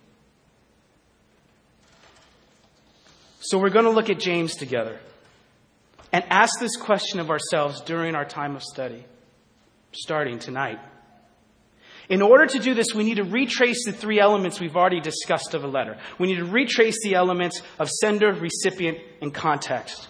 So 3.41 3.59
we're 3.59 3.71
going 3.71 3.87
to 3.87 3.91
look 3.91 4.11
at 4.11 4.19
James 4.19 4.55
together 4.55 4.99
and 6.13 6.25
ask 6.29 6.59
this 6.61 6.77
question 6.77 7.21
of 7.21 7.31
ourselves 7.31 7.81
during 7.81 8.15
our 8.15 8.25
time 8.25 8.57
of 8.57 8.63
study, 8.63 9.05
starting 9.93 10.39
tonight. 10.39 10.79
In 12.11 12.23
order 12.23 12.45
to 12.45 12.59
do 12.59 12.75
this, 12.75 12.93
we 12.93 13.05
need 13.05 13.19
to 13.19 13.25
retrace 13.25 13.87
the 13.87 13.93
three 13.93 14.19
elements 14.19 14.59
we've 14.61 14.77
already 14.77 15.01
discussed 15.01 15.55
of 15.55 15.63
a 15.63 15.69
letter. 15.69 15.97
We 16.19 16.27
need 16.27 16.39
to 16.39 16.45
retrace 16.45 16.97
the 17.05 17.15
elements 17.15 17.63
of 17.79 17.89
sender, 17.89 18.33
recipient, 18.33 18.99
and 19.23 19.33
context. 19.33 20.09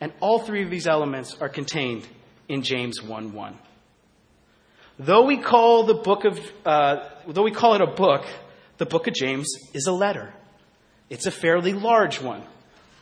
And 0.00 0.12
all 0.20 0.40
three 0.40 0.64
of 0.64 0.70
these 0.70 0.88
elements 0.88 1.36
are 1.40 1.48
contained 1.48 2.08
in 2.48 2.62
James 2.62 3.00
1 3.00 3.32
1. 3.32 3.58
Though 4.98 5.26
we 5.26 5.38
call 5.38 5.84
the 5.84 5.94
book 5.94 6.24
of, 6.24 6.40
uh, 6.66 7.08
though 7.28 7.44
we 7.44 7.52
call 7.52 7.76
it 7.76 7.82
a 7.82 7.86
book, 7.86 8.26
the 8.78 8.86
book 8.86 9.06
of 9.06 9.14
James 9.14 9.46
is 9.72 9.86
a 9.86 9.92
letter. 9.92 10.34
It's 11.08 11.26
a 11.26 11.30
fairly 11.30 11.72
large 11.72 12.20
one, 12.20 12.42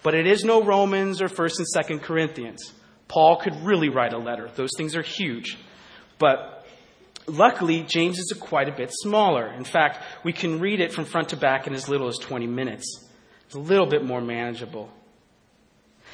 but 0.02 0.14
it 0.14 0.26
is 0.26 0.45
no 0.45 0.62
Romans 0.62 1.23
or 1.23 1.28
1st 1.28 1.61
and 1.61 1.66
2nd 1.75 2.02
Corinthians. 2.02 2.71
Paul 3.09 3.38
could 3.38 3.64
really 3.64 3.88
write 3.88 4.12
a 4.12 4.19
letter. 4.19 4.50
Those 4.55 4.71
things 4.76 4.95
are 4.95 5.02
huge. 5.02 5.57
But 6.19 6.56
Luckily, 7.26 7.83
James 7.83 8.18
is 8.18 8.33
a 8.35 8.38
quite 8.38 8.68
a 8.68 8.73
bit 8.73 8.92
smaller. 8.92 9.52
In 9.52 9.64
fact, 9.64 10.02
we 10.23 10.33
can 10.33 10.61
read 10.61 10.80
it 10.80 10.92
from 10.92 11.04
front 11.04 11.30
to 11.30 11.37
back 11.37 11.66
in 11.66 11.75
as 11.75 11.88
little 11.88 12.09
as 12.09 12.18
20 12.18 12.47
minutes. 12.47 13.04
It's 13.47 13.54
a 13.54 13.61
little 13.61 13.87
bit 13.87 14.04
more 14.04 14.21
manageable. 14.21 14.90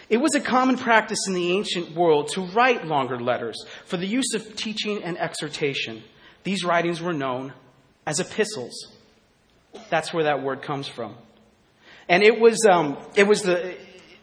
It 0.08 0.18
was 0.18 0.34
a 0.34 0.40
common 0.40 0.76
practice 0.76 1.18
in 1.26 1.34
the 1.34 1.52
ancient 1.52 1.94
world 1.94 2.28
to 2.32 2.42
write 2.42 2.86
longer 2.86 3.18
letters 3.18 3.64
for 3.86 3.96
the 3.96 4.06
use 4.06 4.34
of 4.34 4.56
teaching 4.56 5.02
and 5.02 5.18
exhortation. 5.18 6.02
These 6.44 6.64
writings 6.64 7.00
were 7.00 7.12
known 7.12 7.52
as 8.06 8.20
epistles. 8.20 8.92
That's 9.90 10.12
where 10.12 10.24
that 10.24 10.42
word 10.42 10.62
comes 10.62 10.88
from. 10.88 11.14
And 12.08 12.22
it 12.22 12.38
was, 12.38 12.66
um, 12.66 12.98
it 13.14 13.26
was 13.26 13.42
the, 13.42 13.76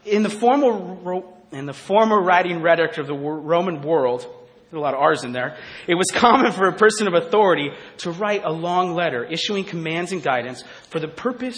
in 0.05 0.23
the 0.23 0.29
formal, 0.29 1.43
in 1.51 1.65
the 1.65 1.73
former 1.73 2.21
writing 2.21 2.61
rhetoric 2.61 2.97
of 2.97 3.07
the 3.07 3.15
Roman 3.15 3.81
world, 3.81 4.27
a 4.71 4.79
lot 4.79 4.93
of 4.93 4.99
R's 4.99 5.23
in 5.23 5.31
there. 5.31 5.57
It 5.87 5.95
was 5.95 6.07
common 6.11 6.51
for 6.51 6.67
a 6.67 6.73
person 6.73 7.07
of 7.07 7.13
authority 7.13 7.71
to 7.99 8.11
write 8.11 8.43
a 8.43 8.51
long 8.51 8.93
letter 8.93 9.25
issuing 9.25 9.63
commands 9.63 10.11
and 10.11 10.21
guidance 10.21 10.63
for 10.89 10.99
the 10.99 11.07
purpose, 11.07 11.57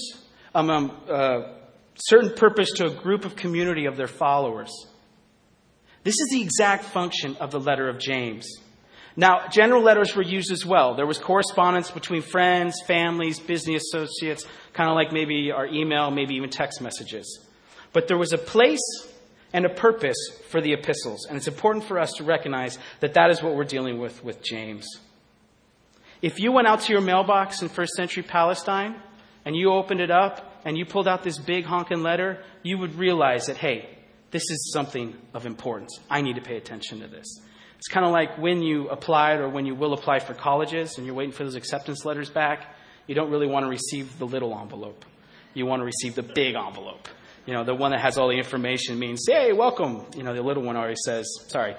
um, 0.56 0.70
um, 0.70 0.92
uh, 1.10 1.42
certain 1.96 2.34
purpose 2.34 2.72
to 2.74 2.86
a 2.86 2.90
group 2.90 3.26
of 3.26 3.36
community 3.36 3.86
of 3.86 3.98
their 3.98 4.08
followers. 4.08 4.72
This 6.04 6.20
is 6.20 6.30
the 6.32 6.42
exact 6.42 6.86
function 6.86 7.36
of 7.38 7.52
the 7.52 7.60
letter 7.60 7.90
of 7.90 8.00
James. 8.00 8.48
Now, 9.16 9.50
general 9.50 9.84
letters 9.84 10.16
were 10.16 10.24
used 10.24 10.52
as 10.52 10.66
well. 10.66 10.96
There 10.96 11.06
was 11.06 11.18
correspondence 11.18 11.92
between 11.92 12.22
friends, 12.22 12.82
families, 12.88 13.40
business 13.40 13.84
associates, 13.94 14.46
kind 14.74 14.90
of 14.90 14.96
like 14.96 15.12
maybe 15.12 15.52
our 15.52 15.68
email, 15.68 16.10
maybe 16.12 16.36
even 16.36 16.50
text 16.50 16.82
messages. 16.82 17.46
But 17.94 18.08
there 18.08 18.18
was 18.18 18.32
a 18.32 18.38
place 18.38 18.80
and 19.54 19.66
a 19.66 19.70
purpose 19.70 20.18
for 20.50 20.62
the 20.62 20.74
epistles. 20.74 21.26
And 21.26 21.38
it's 21.38 21.48
important 21.48 21.86
for 21.86 22.00
us 22.00 22.14
to 22.14 22.24
recognize 22.24 22.78
that 23.00 23.14
that 23.16 23.32
is 23.32 23.42
what 23.42 23.56
we're 23.56 23.64
dealing 23.64 24.00
with 24.00 24.24
with 24.24 24.42
James. 24.42 24.88
If 26.22 26.40
you 26.40 26.52
went 26.52 26.68
out 26.68 26.82
to 26.82 26.94
your 26.94 27.02
mailbox 27.02 27.62
in 27.62 27.70
first 27.70 27.94
century 27.94 28.24
Palestine 28.24 28.96
and 29.44 29.56
you 29.56 29.74
opened 29.74 30.02
it 30.02 30.12
up 30.12 30.62
and 30.64 30.78
you 30.78 30.86
pulled 30.86 31.08
out 31.08 31.24
this 31.24 31.40
big 31.40 31.66
honking 31.66 32.04
letter, 32.04 32.44
you 32.64 32.78
would 32.78 32.96
realize 32.96 33.48
that, 33.48 33.58
hey, 33.58 33.90
this 34.30 34.44
is 34.50 34.72
something 34.72 35.16
of 35.34 35.46
importance. 35.46 36.00
I 36.10 36.22
need 36.22 36.36
to 36.36 36.42
pay 36.42 36.58
attention 36.58 37.00
to 37.02 37.08
this. 37.08 37.26
It's 37.78 37.88
kind 37.88 38.06
of 38.06 38.12
like 38.12 38.38
when 38.38 38.62
you 38.62 38.88
applied 38.90 39.40
or 39.40 39.50
when 39.50 39.66
you 39.66 39.74
will 39.74 39.94
apply 39.94 40.20
for 40.20 40.36
colleges 40.36 40.98
and 40.98 41.06
you're 41.06 41.16
waiting 41.16 41.34
for 41.34 41.44
those 41.44 41.56
acceptance 41.56 42.06
letters 42.06 42.30
back. 42.30 42.76
You 43.08 43.16
don't 43.16 43.32
really 43.32 43.48
want 43.48 43.66
to 43.66 43.70
receive 43.70 44.20
the 44.20 44.28
little 44.28 44.58
envelope. 44.58 45.04
You 45.56 45.66
want 45.66 45.82
to 45.82 45.86
receive 45.86 46.14
the 46.14 46.24
big 46.24 46.56
envelope. 46.56 47.10
You 47.46 47.54
know, 47.54 47.64
the 47.64 47.74
one 47.74 47.92
that 47.92 48.02
has 48.02 48.18
all 48.18 48.30
the 48.30 48.38
information 48.38 49.00
means, 49.00 49.26
hey, 49.28 49.52
welcome. 49.52 50.06
You 50.16 50.24
know, 50.24 50.34
the 50.34 50.42
little 50.42 50.64
one 50.64 50.78
already 50.78 50.96
says, 51.04 51.28
sorry, 51.48 51.76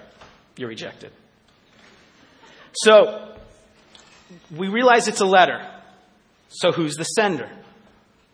you're 0.57 0.69
rejected. 0.69 1.13
So, 2.73 3.37
we 4.55 4.69
realize 4.69 5.09
it's 5.09 5.21
a 5.21 5.27
letter. 5.27 5.69
So, 6.49 6.73
who's 6.73 6.97
the 6.97 7.05
sender? 7.05 7.51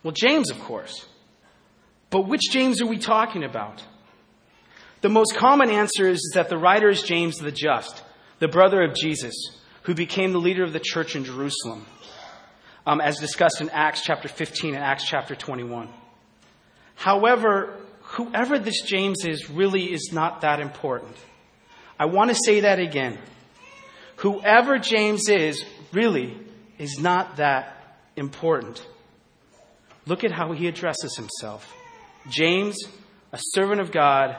Well, 0.02 0.12
James, 0.12 0.50
of 0.50 0.58
course. 0.60 1.06
But 2.10 2.26
which 2.26 2.50
James 2.50 2.80
are 2.80 2.86
we 2.86 2.98
talking 2.98 3.44
about? 3.44 3.84
The 5.00 5.08
most 5.08 5.36
common 5.36 5.70
answer 5.70 6.08
is 6.08 6.32
that 6.34 6.48
the 6.48 6.58
writer 6.58 6.88
is 6.88 7.02
James 7.02 7.36
the 7.36 7.52
Just, 7.52 8.02
the 8.38 8.48
brother 8.48 8.82
of 8.82 8.94
Jesus, 8.94 9.34
who 9.82 9.94
became 9.94 10.32
the 10.32 10.40
leader 10.40 10.64
of 10.64 10.72
the 10.72 10.80
church 10.80 11.14
in 11.14 11.24
Jerusalem, 11.24 11.86
um, 12.86 13.00
as 13.00 13.18
discussed 13.18 13.60
in 13.60 13.70
Acts 13.70 14.02
chapter 14.02 14.28
15 14.28 14.74
and 14.74 14.82
Acts 14.82 15.06
chapter 15.06 15.36
21. 15.36 15.88
However, 16.98 17.76
whoever 18.02 18.58
this 18.58 18.82
James 18.82 19.24
is 19.24 19.48
really 19.48 19.92
is 19.92 20.10
not 20.12 20.40
that 20.40 20.58
important. 20.58 21.16
I 21.96 22.06
want 22.06 22.30
to 22.30 22.36
say 22.44 22.60
that 22.60 22.80
again. 22.80 23.16
Whoever 24.16 24.78
James 24.78 25.28
is 25.28 25.64
really 25.92 26.36
is 26.76 26.98
not 26.98 27.36
that 27.36 28.00
important. 28.16 28.84
Look 30.06 30.24
at 30.24 30.32
how 30.32 30.50
he 30.52 30.66
addresses 30.66 31.16
himself 31.16 31.72
James, 32.28 32.76
a 33.32 33.38
servant 33.54 33.80
of 33.80 33.92
God, 33.92 34.36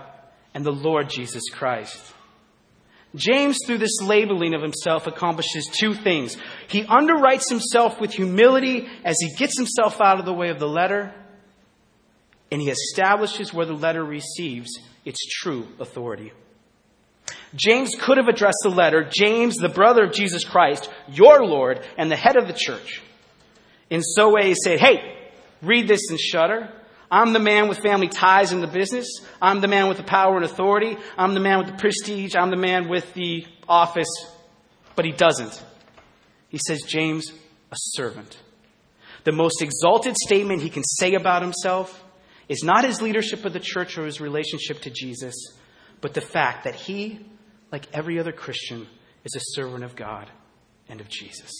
and 0.54 0.66
the 0.66 0.74
Lord 0.74 1.10
Jesus 1.10 1.44
Christ. 1.50 2.14
James, 3.16 3.58
through 3.66 3.78
this 3.78 4.02
labeling 4.02 4.54
of 4.54 4.62
himself, 4.62 5.08
accomplishes 5.08 5.66
two 5.80 5.94
things. 5.94 6.38
He 6.68 6.84
underwrites 6.84 7.48
himself 7.48 8.02
with 8.02 8.12
humility 8.12 8.86
as 9.06 9.16
he 9.22 9.34
gets 9.36 9.58
himself 9.58 10.02
out 10.02 10.20
of 10.20 10.26
the 10.26 10.34
way 10.34 10.50
of 10.50 10.60
the 10.60 10.68
letter, 10.68 11.14
and 12.52 12.62
he 12.62 12.70
establishes 12.70 13.54
where 13.54 13.66
the 13.66 13.74
letter 13.74 14.04
receives 14.04 14.70
its 15.06 15.20
true 15.28 15.68
authority. 15.80 16.32
James 17.56 17.96
could 18.00 18.18
have 18.18 18.28
addressed 18.28 18.60
the 18.64 18.70
letter, 18.70 19.10
James, 19.10 19.56
the 19.56 19.70
brother 19.70 20.06
of 20.06 20.14
Jesus 20.14 20.44
Christ, 20.44 20.90
your 21.08 21.46
Lord, 21.46 21.86
and 21.98 22.12
the 22.12 22.16
head 22.16 22.38
of 22.38 22.48
the 22.48 22.54
church. 22.54 23.02
In 23.90 24.02
so 24.02 24.34
way, 24.34 24.48
he 24.48 24.56
said, 24.56 24.80
Hey, 24.80 25.18
read 25.62 25.88
this 25.88 26.10
and 26.10 26.20
shudder. 26.20 26.72
I'm 27.12 27.34
the 27.34 27.40
man 27.40 27.68
with 27.68 27.80
family 27.80 28.08
ties 28.08 28.52
in 28.52 28.62
the 28.62 28.68
business. 28.68 29.08
I'm 29.42 29.62
the 29.62 29.68
man 29.68 29.88
with 29.88 29.98
the 29.98 30.04
power 30.04 30.36
and 30.36 30.46
authority. 30.46 30.96
I'm 31.18 31.34
the 31.34 31.40
man 31.40 31.58
with 31.58 31.68
the 31.68 31.78
prestige. 31.78 32.36
I'm 32.36 32.52
the 32.52 32.58
man 32.58 32.88
with 32.88 33.14
the 33.16 33.48
office. 33.68 34.10
But 34.96 35.06
he 35.06 35.12
doesn't. 35.12 35.64
He 36.50 36.60
says, 36.60 36.84
James, 36.88 37.32
a 37.72 37.76
servant. 37.76 38.38
The 39.24 39.32
most 39.32 39.64
exalted 39.64 40.16
statement 40.18 40.62
he 40.62 40.70
can 40.70 40.84
say 40.84 41.16
about 41.16 41.42
himself 41.42 42.04
is 42.50 42.64
not 42.64 42.84
his 42.84 43.02
leadership 43.02 43.46
of 43.46 43.54
the 43.54 43.60
church 43.60 43.98
or 43.98 44.06
his 44.06 44.20
relationship 44.20 44.82
to 44.82 44.90
Jesus, 44.90 45.36
but 46.02 46.14
the 46.14 46.22
fact 46.22 46.64
that 46.66 46.76
he, 46.76 47.20
like 47.72 47.86
every 47.94 48.20
other 48.20 48.32
Christian, 48.32 48.88
is 49.24 49.36
a 49.36 49.40
servant 49.40 49.84
of 49.84 49.96
God 49.96 50.30
and 50.90 51.00
of 51.00 51.08
Jesus. 51.08 51.52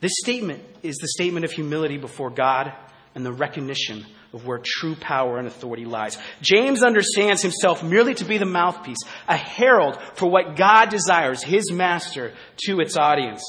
This 0.00 0.12
statement 0.22 0.62
is 0.82 0.96
the 0.96 1.08
statement 1.08 1.44
of 1.44 1.52
humility 1.52 1.96
before 1.96 2.30
God 2.30 2.72
and 3.14 3.24
the 3.24 3.32
recognition 3.32 4.04
of 4.32 4.46
where 4.46 4.60
true 4.62 4.94
power 4.96 5.38
and 5.38 5.46
authority 5.46 5.84
lies. 5.84 6.18
James 6.40 6.82
understands 6.82 7.42
himself 7.42 7.82
merely 7.82 8.14
to 8.14 8.24
be 8.24 8.38
the 8.38 8.46
mouthpiece, 8.46 8.98
a 9.28 9.36
herald 9.36 9.98
for 10.14 10.28
what 10.28 10.56
God 10.56 10.88
desires, 10.88 11.42
his 11.42 11.70
master, 11.70 12.32
to 12.66 12.80
its 12.80 12.96
audience. 12.96 13.42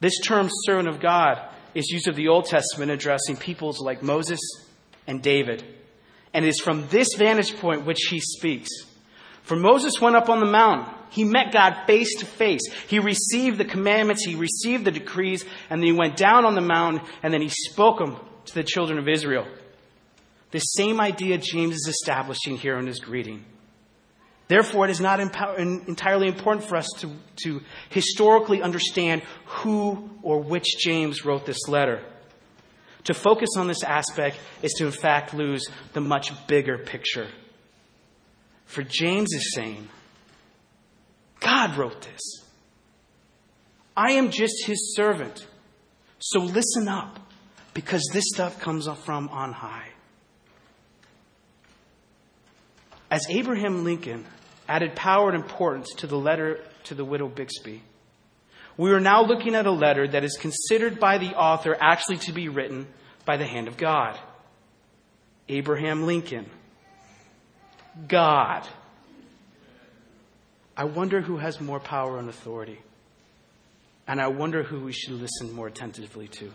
This 0.00 0.18
term, 0.20 0.48
servant 0.64 0.88
of 0.88 1.00
God, 1.00 1.40
is 1.74 1.88
used 1.90 2.08
of 2.08 2.16
the 2.16 2.28
Old 2.28 2.46
Testament 2.46 2.90
addressing 2.90 3.36
peoples 3.36 3.80
like 3.80 4.02
Moses 4.02 4.40
and 5.06 5.22
David. 5.22 5.64
And 6.32 6.44
it 6.44 6.48
is 6.48 6.60
from 6.60 6.86
this 6.88 7.08
vantage 7.16 7.56
point 7.56 7.84
which 7.84 8.06
he 8.10 8.20
speaks. 8.20 8.70
For 9.42 9.56
Moses 9.56 10.00
went 10.00 10.16
up 10.16 10.28
on 10.28 10.40
the 10.40 10.46
mountain. 10.46 10.94
He 11.10 11.24
met 11.24 11.52
God 11.52 11.86
face 11.86 12.14
to 12.20 12.26
face. 12.26 12.60
He 12.86 13.00
received 13.00 13.58
the 13.58 13.64
commandments, 13.64 14.24
he 14.24 14.36
received 14.36 14.84
the 14.84 14.92
decrees, 14.92 15.44
and 15.68 15.80
then 15.80 15.86
he 15.86 15.92
went 15.92 16.16
down 16.16 16.44
on 16.44 16.54
the 16.54 16.60
mountain 16.60 17.04
and 17.22 17.34
then 17.34 17.42
he 17.42 17.48
spoke 17.48 17.98
them 17.98 18.16
to 18.46 18.54
the 18.54 18.62
children 18.62 18.98
of 18.98 19.08
Israel. 19.08 19.46
The 20.52 20.60
same 20.60 21.00
idea 21.00 21.38
James 21.38 21.74
is 21.74 21.88
establishing 21.88 22.56
here 22.56 22.78
in 22.78 22.86
his 22.86 23.00
greeting. 23.00 23.44
Therefore, 24.48 24.86
it 24.86 24.90
is 24.90 25.00
not 25.00 25.20
entirely 25.20 26.26
important 26.26 26.66
for 26.66 26.76
us 26.76 26.88
to, 26.98 27.10
to 27.44 27.60
historically 27.90 28.62
understand 28.62 29.22
who 29.46 30.10
or 30.22 30.42
which 30.42 30.76
James 30.78 31.24
wrote 31.24 31.46
this 31.46 31.68
letter. 31.68 32.04
To 33.04 33.14
focus 33.14 33.50
on 33.56 33.66
this 33.66 33.82
aspect 33.82 34.38
is 34.62 34.72
to, 34.74 34.86
in 34.86 34.92
fact, 34.92 35.32
lose 35.34 35.66
the 35.92 36.00
much 36.00 36.32
bigger 36.46 36.78
picture. 36.78 37.28
For 38.66 38.82
James 38.82 39.32
is 39.32 39.52
saying, 39.54 39.88
God 41.40 41.76
wrote 41.76 42.02
this. 42.02 42.44
I 43.96 44.12
am 44.12 44.30
just 44.30 44.66
his 44.66 44.94
servant. 44.94 45.46
So 46.18 46.40
listen 46.40 46.88
up, 46.88 47.18
because 47.74 48.02
this 48.12 48.24
stuff 48.28 48.60
comes 48.60 48.86
from 49.04 49.28
on 49.30 49.52
high. 49.52 49.88
As 53.10 53.26
Abraham 53.28 53.84
Lincoln 53.84 54.26
added 54.68 54.94
power 54.94 55.30
and 55.30 55.42
importance 55.42 55.88
to 55.96 56.06
the 56.06 56.18
letter 56.18 56.60
to 56.84 56.94
the 56.94 57.04
widow 57.04 57.28
Bixby, 57.28 57.82
we 58.76 58.92
are 58.92 59.00
now 59.00 59.22
looking 59.22 59.54
at 59.54 59.66
a 59.66 59.70
letter 59.70 60.08
that 60.08 60.24
is 60.24 60.36
considered 60.40 60.98
by 60.98 61.18
the 61.18 61.34
author 61.34 61.76
actually 61.78 62.18
to 62.18 62.32
be 62.32 62.48
written 62.48 62.86
by 63.24 63.36
the 63.36 63.46
hand 63.46 63.68
of 63.68 63.76
God. 63.76 64.18
Abraham 65.48 66.06
Lincoln. 66.06 66.48
God. 68.08 68.66
I 70.76 70.84
wonder 70.84 71.20
who 71.20 71.36
has 71.36 71.60
more 71.60 71.80
power 71.80 72.18
and 72.18 72.28
authority. 72.28 72.80
And 74.06 74.20
I 74.20 74.28
wonder 74.28 74.62
who 74.62 74.80
we 74.80 74.92
should 74.92 75.12
listen 75.12 75.52
more 75.52 75.66
attentively 75.66 76.28
to. 76.28 76.50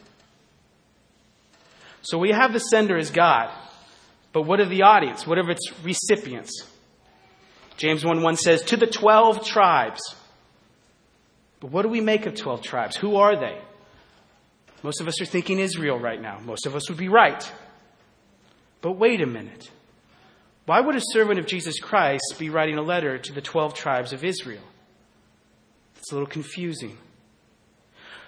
So 2.01 2.17
we 2.17 2.31
have 2.31 2.53
the 2.53 2.59
sender 2.59 2.97
as 2.97 3.11
God. 3.11 3.49
But 4.33 4.43
what 4.43 4.59
of 4.59 4.69
the 4.69 4.83
audience? 4.83 5.25
What 5.25 5.37
of 5.37 5.49
its 5.49 5.71
recipients? 5.83 6.65
James 7.77 8.03
1 8.03 8.21
1 8.21 8.35
says, 8.37 8.61
To 8.63 8.77
the 8.77 8.87
12 8.87 9.45
tribes. 9.45 10.01
But 11.65 11.71
what 11.71 11.81
do 11.81 11.89
we 11.89 11.99
make 11.99 12.27
of 12.27 12.35
12 12.35 12.61
tribes? 12.61 12.95
Who 12.95 13.15
are 13.15 13.35
they? 13.35 13.59
Most 14.83 15.01
of 15.01 15.07
us 15.07 15.19
are 15.19 15.25
thinking 15.25 15.57
Israel 15.57 15.97
right 15.97 16.21
now. 16.21 16.37
Most 16.45 16.67
of 16.67 16.75
us 16.75 16.87
would 16.89 16.97
be 16.99 17.07
right. 17.07 17.51
But 18.81 18.99
wait 18.99 19.19
a 19.19 19.25
minute. 19.25 19.71
Why 20.67 20.79
would 20.79 20.95
a 20.95 21.01
servant 21.01 21.39
of 21.39 21.47
Jesus 21.47 21.79
Christ 21.79 22.35
be 22.37 22.51
writing 22.51 22.77
a 22.77 22.83
letter 22.83 23.17
to 23.17 23.33
the 23.33 23.41
12 23.41 23.73
tribes 23.73 24.13
of 24.13 24.23
Israel? 24.23 24.61
It's 25.97 26.11
a 26.11 26.13
little 26.13 26.29
confusing. 26.29 26.99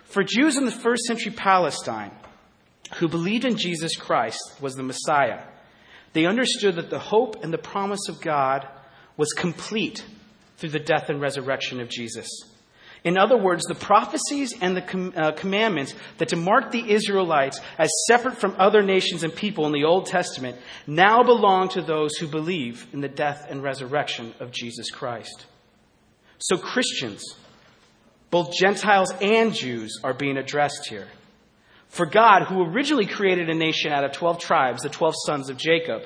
For 0.06 0.24
Jews 0.24 0.58
in 0.58 0.66
the 0.66 0.72
first 0.72 1.04
century 1.04 1.32
Palestine 1.32 2.14
who 2.96 3.08
believed 3.08 3.46
in 3.46 3.56
Jesus 3.56 3.96
Christ 3.96 4.42
was 4.60 4.74
the 4.74 4.82
Messiah, 4.82 5.44
they 6.14 6.26
understood 6.26 6.78
that 6.78 6.90
the 6.90 6.98
hope 6.98 7.44
and 7.44 7.54
the 7.54 7.60
promise 7.60 8.10
of 8.10 8.20
God 8.20 8.68
was 9.16 9.32
complete 9.34 10.04
through 10.58 10.70
the 10.70 10.80
death 10.80 11.10
and 11.10 11.22
resurrection 11.22 11.80
of 11.80 11.88
Jesus. 11.88 12.28
In 13.04 13.18
other 13.18 13.38
words, 13.38 13.66
the 13.66 13.76
prophecies 13.76 14.54
and 14.60 14.76
the 14.76 14.82
com- 14.82 15.14
uh, 15.16 15.32
commandments 15.34 15.94
that 16.18 16.30
to 16.30 16.36
mark 16.36 16.72
the 16.72 16.92
Israelites 16.92 17.60
as 17.78 17.90
separate 18.08 18.38
from 18.38 18.56
other 18.58 18.82
nations 18.82 19.24
and 19.24 19.34
people 19.34 19.66
in 19.66 19.72
the 19.72 19.84
Old 19.84 20.08
Testament 20.08 20.58
now 20.86 21.24
belong 21.24 21.70
to 21.70 21.82
those 21.82 22.16
who 22.18 22.28
believe 22.28 22.88
in 22.94 23.02
the 23.02 23.08
death 23.08 23.46
and 23.50 23.64
resurrection 23.64 24.34
of 24.40 24.52
Jesus 24.52 24.90
Christ. 24.90 25.46
So 26.40 26.58
Christians, 26.58 27.24
both 28.30 28.54
Gentiles 28.54 29.12
and 29.22 29.54
Jews, 29.54 30.00
are 30.04 30.14
being 30.14 30.38
addressed 30.38 30.88
here. 30.88 31.08
For 31.90 32.06
God, 32.06 32.44
who 32.44 32.64
originally 32.64 33.06
created 33.06 33.50
a 33.50 33.56
nation 33.56 33.92
out 33.92 34.04
of 34.04 34.12
12 34.12 34.40
tribes, 34.40 34.84
the 34.84 34.90
12 34.90 35.14
sons 35.26 35.50
of 35.50 35.58
Jacob, 35.58 36.04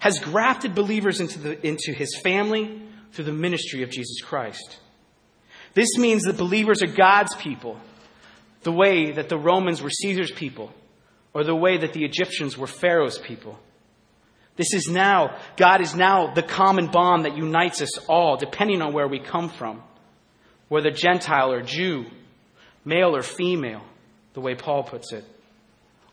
has 0.00 0.18
grafted 0.18 0.74
believers 0.74 1.20
into, 1.20 1.38
the, 1.38 1.66
into 1.66 1.92
his 1.92 2.18
family 2.22 2.82
through 3.12 3.24
the 3.24 3.32
ministry 3.32 3.82
of 3.82 3.90
Jesus 3.90 4.20
Christ. 4.22 4.78
This 5.74 5.96
means 5.96 6.22
that 6.22 6.36
believers 6.36 6.82
are 6.82 6.88
God's 6.88 7.34
people, 7.36 7.78
the 8.62 8.72
way 8.72 9.12
that 9.12 9.28
the 9.28 9.38
Romans 9.38 9.82
were 9.82 9.90
Caesar's 9.90 10.32
people, 10.32 10.72
or 11.32 11.44
the 11.44 11.54
way 11.54 11.78
that 11.78 11.92
the 11.92 12.04
Egyptians 12.04 12.58
were 12.58 12.66
Pharaoh's 12.66 13.18
people. 13.18 13.58
This 14.56 14.74
is 14.74 14.88
now, 14.88 15.38
God 15.56 15.80
is 15.80 15.94
now 15.94 16.34
the 16.34 16.42
common 16.42 16.88
bond 16.88 17.24
that 17.24 17.36
unites 17.36 17.80
us 17.80 17.98
all, 18.08 18.36
depending 18.36 18.82
on 18.82 18.92
where 18.92 19.08
we 19.08 19.20
come 19.20 19.48
from, 19.48 19.82
whether 20.68 20.90
Gentile 20.90 21.52
or 21.52 21.62
Jew, 21.62 22.06
male 22.84 23.16
or 23.16 23.22
female, 23.22 23.82
the 24.34 24.40
way 24.40 24.54
Paul 24.54 24.82
puts 24.82 25.12
it. 25.12 25.24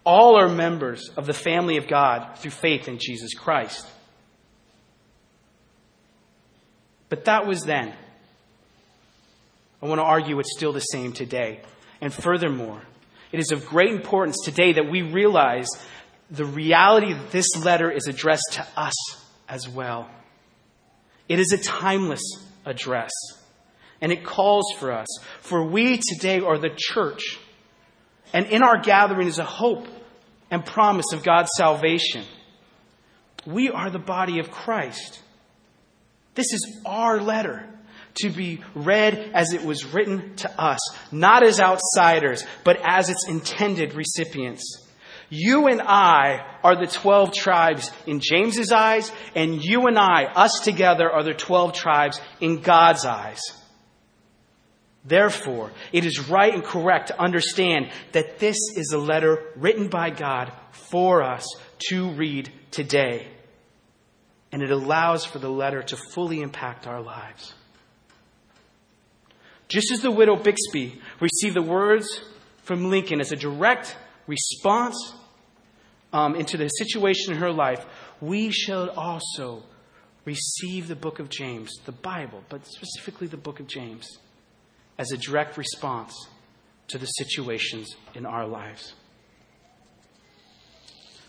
All 0.03 0.39
are 0.39 0.47
members 0.47 1.09
of 1.17 1.25
the 1.25 1.33
family 1.33 1.77
of 1.77 1.87
God 1.87 2.37
through 2.37 2.51
faith 2.51 2.87
in 2.87 2.99
Jesus 2.99 3.33
Christ. 3.33 3.85
But 7.09 7.25
that 7.25 7.45
was 7.45 7.63
then. 7.63 7.93
I 9.81 9.85
want 9.85 9.99
to 9.99 10.03
argue 10.03 10.39
it's 10.39 10.55
still 10.55 10.73
the 10.73 10.79
same 10.79 11.13
today. 11.13 11.61
And 12.01 12.13
furthermore, 12.13 12.81
it 13.31 13.39
is 13.39 13.51
of 13.51 13.65
great 13.65 13.91
importance 13.91 14.37
today 14.43 14.73
that 14.73 14.89
we 14.89 15.01
realize 15.01 15.67
the 16.31 16.45
reality 16.45 17.13
that 17.13 17.31
this 17.31 17.47
letter 17.63 17.91
is 17.91 18.07
addressed 18.07 18.53
to 18.53 18.67
us 18.75 18.95
as 19.47 19.67
well. 19.67 20.09
It 21.29 21.39
is 21.39 21.51
a 21.51 21.57
timeless 21.57 22.21
address, 22.65 23.11
and 24.01 24.11
it 24.11 24.25
calls 24.25 24.65
for 24.77 24.91
us. 24.91 25.07
For 25.41 25.63
we 25.63 25.97
today 25.97 26.39
are 26.39 26.57
the 26.57 26.73
church, 26.75 27.37
and 28.33 28.45
in 28.47 28.63
our 28.63 28.79
gathering 28.81 29.27
is 29.27 29.39
a 29.39 29.45
hope 29.45 29.87
and 30.49 30.65
promise 30.65 31.11
of 31.13 31.23
God's 31.23 31.49
salvation. 31.55 32.23
We 33.45 33.69
are 33.69 33.89
the 33.89 33.99
body 33.99 34.39
of 34.39 34.51
Christ. 34.51 35.21
This 36.35 36.53
is 36.53 36.81
our 36.85 37.21
letter 37.21 37.67
to 38.17 38.29
be 38.29 38.61
read 38.75 39.31
as 39.33 39.53
it 39.53 39.63
was 39.63 39.85
written 39.85 40.35
to 40.37 40.61
us, 40.61 40.79
not 41.11 41.43
as 41.43 41.59
outsiders, 41.59 42.45
but 42.63 42.79
as 42.83 43.09
its 43.09 43.27
intended 43.27 43.93
recipients. 43.93 44.83
You 45.29 45.67
and 45.67 45.81
I 45.81 46.45
are 46.63 46.75
the 46.75 46.87
12 46.87 47.33
tribes 47.33 47.91
in 48.05 48.21
James's 48.21 48.71
eyes, 48.71 49.11
and 49.35 49.63
you 49.63 49.87
and 49.87 49.97
I, 49.97 50.25
us 50.25 50.61
together, 50.63 51.11
are 51.11 51.23
the 51.23 51.33
12 51.33 51.73
tribes 51.73 52.21
in 52.39 52.61
God's 52.61 53.05
eyes. 53.05 53.41
Therefore, 55.03 55.71
it 55.93 56.05
is 56.05 56.29
right 56.29 56.53
and 56.53 56.63
correct 56.63 57.07
to 57.07 57.21
understand 57.21 57.91
that 58.11 58.39
this 58.39 58.57
is 58.75 58.91
a 58.91 58.97
letter 58.97 59.41
written 59.55 59.87
by 59.87 60.09
God 60.09 60.51
for 60.71 61.23
us 61.23 61.45
to 61.89 62.09
read 62.11 62.51
today. 62.71 63.27
And 64.51 64.61
it 64.61 64.71
allows 64.71 65.25
for 65.25 65.39
the 65.39 65.49
letter 65.49 65.81
to 65.81 65.97
fully 65.97 66.41
impact 66.41 66.87
our 66.87 67.01
lives. 67.01 67.53
Just 69.67 69.91
as 69.91 70.01
the 70.01 70.11
widow 70.11 70.35
Bixby 70.35 71.01
received 71.19 71.55
the 71.55 71.61
words 71.61 72.07
from 72.63 72.89
Lincoln 72.89 73.19
as 73.19 73.31
a 73.31 73.35
direct 73.35 73.97
response 74.25 75.13
um, 76.13 76.35
into 76.35 76.57
the 76.57 76.67
situation 76.69 77.33
in 77.33 77.39
her 77.39 77.51
life, 77.51 77.85
we 78.21 78.49
shall 78.49 78.89
also 78.91 79.63
receive 80.25 80.87
the 80.87 80.95
book 80.95 81.19
of 81.19 81.29
James, 81.29 81.73
the 81.85 81.91
Bible, 81.91 82.43
but 82.49 82.65
specifically 82.65 83.27
the 83.27 83.37
book 83.37 83.59
of 83.59 83.67
James, 83.67 84.17
as 84.97 85.11
a 85.11 85.17
direct 85.17 85.57
response 85.57 86.13
to 86.87 86.97
the 86.97 87.05
situations 87.05 87.95
in 88.13 88.25
our 88.25 88.47
lives. 88.47 88.93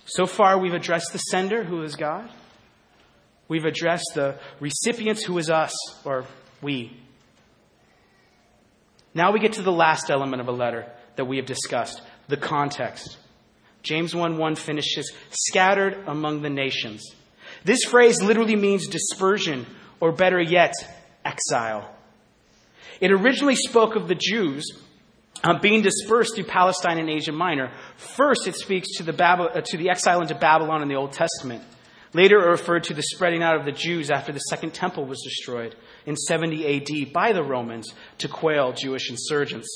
So 0.07 0.27
far, 0.27 0.59
we've 0.59 0.75
addressed 0.75 1.13
the 1.13 1.19
sender, 1.19 1.65
who 1.65 1.83
is 1.83 1.95
God. 1.95 2.31
We've 3.47 3.65
addressed 3.65 4.13
the 4.15 4.39
recipients, 4.59 5.25
who 5.25 5.37
is 5.39 5.51
us, 5.51 5.75
or 6.05 6.25
we. 6.63 6.97
Now 9.19 9.33
we 9.33 9.41
get 9.41 9.55
to 9.55 9.63
the 9.63 9.73
last 9.73 10.11
element 10.11 10.41
of 10.41 10.47
a 10.47 10.53
letter 10.53 10.87
that 11.17 11.25
we 11.25 11.39
have 11.39 11.47
discussed 11.47 12.01
the 12.29 12.37
context. 12.37 13.19
James 13.83 14.15
1 14.15 14.39
1 14.39 14.55
finishes, 14.55 15.13
scattered 15.31 16.05
among 16.07 16.43
the 16.43 16.51
nations. 16.51 17.03
This 17.65 17.83
phrase 17.83 18.23
literally 18.23 18.55
means 18.55 18.87
dispersion, 18.87 19.67
or 19.99 20.13
better 20.13 20.41
yet, 20.41 20.73
exile. 21.25 21.93
It 23.01 23.11
originally 23.11 23.57
spoke 23.57 23.97
of 23.97 24.07
the 24.07 24.15
Jews 24.15 24.71
uh, 25.43 25.59
being 25.59 25.83
dispersed 25.83 26.37
through 26.37 26.45
Palestine 26.45 26.99
and 26.99 27.11
Asia 27.11 27.33
Minor. 27.33 27.73
First, 27.97 28.47
it 28.47 28.55
speaks 28.55 28.99
to 28.99 29.03
the, 29.03 29.13
Bab- 29.13 29.41
uh, 29.41 29.63
to 29.63 29.77
the 29.77 29.91
exile 29.91 30.21
into 30.21 30.37
Babylon 30.37 30.81
in 30.81 30.87
the 30.87 30.95
Old 30.95 31.11
Testament. 31.11 31.65
Later, 32.15 32.39
it 32.39 32.51
referred 32.51 32.85
to 32.85 32.95
the 32.95 33.03
spreading 33.03 33.43
out 33.43 33.57
of 33.57 33.65
the 33.65 33.73
Jews 33.73 34.13
after 34.13 34.31
the 34.31 34.39
Second 34.39 34.75
Temple 34.75 35.07
was 35.07 35.21
destroyed 35.25 35.75
in 36.09 36.17
70 36.17 36.77
AD 36.77 37.13
by 37.13 37.35
the 37.35 37.43
Romans 37.43 37.93
to 38.17 38.29
quell 38.29 38.73
Jewish 38.73 39.11
insurgents. 39.11 39.69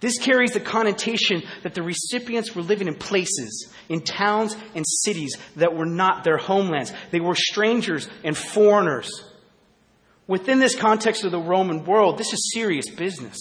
This 0.00 0.18
carries 0.18 0.50
the 0.50 0.60
connotation 0.60 1.44
that 1.62 1.74
the 1.74 1.84
recipients 1.84 2.52
were 2.52 2.62
living 2.62 2.88
in 2.88 2.96
places, 2.96 3.72
in 3.88 4.00
towns 4.00 4.56
and 4.74 4.84
cities 4.84 5.38
that 5.54 5.76
were 5.76 5.86
not 5.86 6.24
their 6.24 6.36
homelands. 6.36 6.92
They 7.12 7.20
were 7.20 7.36
strangers 7.36 8.08
and 8.24 8.36
foreigners. 8.36 9.22
Within 10.26 10.58
this 10.58 10.74
context 10.74 11.24
of 11.24 11.30
the 11.30 11.38
Roman 11.38 11.84
world, 11.84 12.18
this 12.18 12.32
is 12.32 12.52
serious 12.52 12.90
business. 12.90 13.38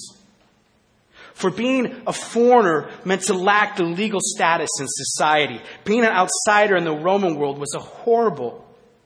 For 1.33 1.49
being 1.49 2.03
a 2.05 2.13
foreigner 2.13 2.91
meant 3.03 3.23
to 3.23 3.33
lack 3.33 3.77
the 3.77 3.83
legal 3.83 4.19
status 4.21 4.69
in 4.79 4.85
society. 4.87 5.59
Being 5.85 6.05
an 6.05 6.11
outsider 6.11 6.75
in 6.75 6.83
the 6.83 6.95
Roman 6.95 7.35
world 7.35 7.57
was 7.57 7.73
a 7.73 7.79
horrible, 7.79 8.63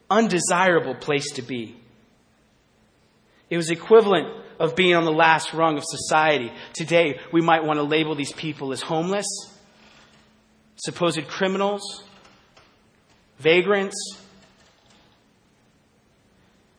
undesirable 0.09 0.95
place 0.95 1.31
to 1.35 1.41
be. 1.41 1.77
It 3.49 3.57
was 3.57 3.69
equivalent 3.69 4.27
of 4.59 4.75
being 4.75 4.95
on 4.95 5.05
the 5.05 5.11
last 5.11 5.53
rung 5.53 5.77
of 5.77 5.83
society. 5.85 6.51
Today, 6.73 7.19
we 7.31 7.41
might 7.41 7.63
want 7.63 7.77
to 7.77 7.83
label 7.83 8.15
these 8.15 8.33
people 8.33 8.71
as 8.71 8.81
homeless, 8.81 9.27
supposed 10.77 11.27
criminals, 11.27 12.03
vagrants. 13.39 14.17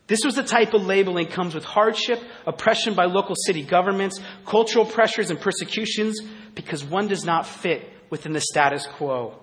This 0.06 0.20
was 0.24 0.34
the 0.34 0.42
type 0.42 0.74
of 0.74 0.86
labeling 0.86 1.26
comes 1.26 1.54
with 1.54 1.64
hardship, 1.64 2.22
oppression 2.46 2.94
by 2.94 3.04
local 3.04 3.34
city 3.46 3.62
governments, 3.62 4.20
cultural 4.46 4.86
pressures 4.86 5.30
and 5.30 5.40
persecutions 5.40 6.20
because 6.54 6.82
one 6.82 7.08
does 7.08 7.24
not 7.24 7.46
fit 7.46 7.88
within 8.10 8.32
the 8.32 8.40
status 8.40 8.86
quo. 8.86 9.38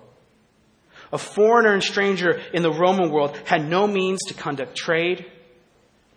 A 1.12 1.18
foreigner 1.18 1.72
and 1.72 1.82
stranger 1.82 2.40
in 2.52 2.62
the 2.62 2.72
Roman 2.72 3.10
world 3.10 3.36
had 3.44 3.68
no 3.68 3.86
means 3.86 4.18
to 4.26 4.34
conduct 4.34 4.76
trade, 4.76 5.24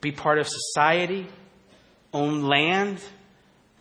be 0.01 0.11
part 0.11 0.39
of 0.39 0.47
society, 0.47 1.27
own 2.13 2.43
land, 2.43 3.01